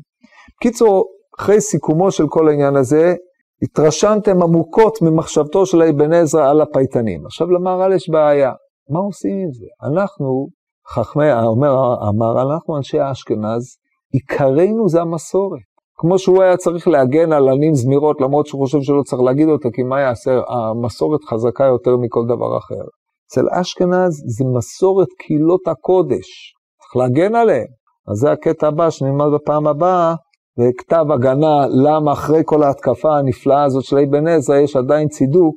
בקיצור, 0.58 1.06
אחרי 1.40 1.62
סיכומו 1.62 2.12
של 2.12 2.24
כל 2.30 2.50
העניין 2.50 2.76
הזה, 2.76 3.16
התרשמתם 3.64 4.44
עמוקות 4.44 5.02
ממחשבתו 5.02 5.66
של 5.66 5.82
אבן 5.82 6.14
עזרא 6.14 6.50
על 6.50 6.62
הפייטנים. 6.62 7.26
עכשיו 7.26 7.52
למהר"ל 7.52 7.94
יש 7.94 8.10
בעיה, 8.10 8.52
מה 8.90 9.00
עושים 9.00 9.38
עם 9.38 9.52
זה? 9.52 9.66
אנחנו, 9.92 10.48
חכמי, 10.88 11.34
אומר 11.34 11.70
המהר"ל, 12.02 12.52
אנחנו 12.52 12.78
אנשי 12.78 12.98
אשכנז, 13.12 13.78
עיקרנו 14.14 14.90
זה 14.90 15.02
המסורת. 15.02 15.60
כמו 15.98 16.20
שהוא 16.20 16.44
היה 16.44 16.58
צריך 16.58 16.88
להגן 16.88 17.34
על 17.34 17.50
עלים 17.50 17.76
זמירות, 17.76 18.22
למרות 18.22 18.48
שהוא 18.48 18.62
חושב 18.62 18.82
שלא 18.82 19.02
צריך 19.04 19.22
להגיד 19.22 19.48
אותה, 19.48 19.70
כי 19.74 19.84
מה 19.84 20.00
יעשה? 20.00 20.32
המסורת 20.50 21.24
חזקה 21.24 21.66
יותר 21.66 21.98
מכל 21.98 22.26
דבר 22.26 22.58
אחר. 22.58 22.84
אצל 23.28 23.46
אשכנז 23.52 24.24
זה 24.26 24.46
מסורת 24.58 25.08
קהילות 25.20 25.68
הקודש, 25.68 26.54
צריך 26.80 26.96
להגן 26.96 27.36
עליהם. 27.36 27.68
אז 28.12 28.18
זה 28.18 28.32
הקטע 28.32 28.68
הבא 28.68 28.90
שנלמד 28.90 29.26
בפעם 29.36 29.68
הבאה, 29.68 30.16
וכתב 30.58 31.06
הגנה 31.14 31.66
למה 31.70 32.14
אחרי 32.14 32.42
כל 32.46 32.64
ההתקפה 32.64 33.18
הנפלאה 33.18 33.64
הזאת 33.64 33.84
של 33.84 33.98
אבן 33.98 34.28
עזרא 34.28 34.58
יש 34.58 34.76
עדיין 34.76 35.08
צידוק 35.08 35.56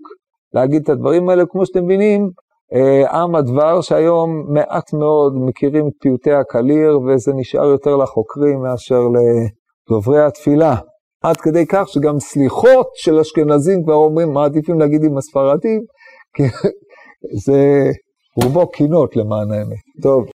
להגיד 0.54 0.82
את 0.82 0.88
הדברים 0.88 1.28
האלה, 1.28 1.46
כמו 1.46 1.66
שאתם 1.66 1.84
מבינים, 1.84 2.30
אה, 2.74 3.22
עם 3.22 3.34
הדבר 3.34 3.80
שהיום 3.80 4.44
מעט 4.48 4.92
מאוד 4.92 5.32
מכירים 5.36 5.86
את 5.88 5.92
פיוטי 6.00 6.32
הקליר, 6.32 7.00
וזה 7.00 7.32
נשאר 7.34 7.64
יותר 7.64 7.96
לחוקרים 7.96 8.62
מאשר 8.62 9.00
לדוברי 9.88 10.24
התפילה. 10.24 10.76
עד 11.22 11.36
כדי 11.36 11.66
כך 11.66 11.88
שגם 11.88 12.20
סליחות 12.20 12.88
של 12.94 13.18
אשכנזים 13.18 13.84
כבר 13.84 13.94
אומרים, 13.94 14.32
מעדיפים 14.32 14.80
להגיד 14.80 15.04
עם 15.04 15.18
הספרדים, 15.18 15.80
כי 16.36 16.42
זה 17.44 17.90
רובו 18.42 18.70
קינות 18.70 19.16
למען 19.16 19.52
האמת. 19.52 20.02
טוב. 20.02 20.24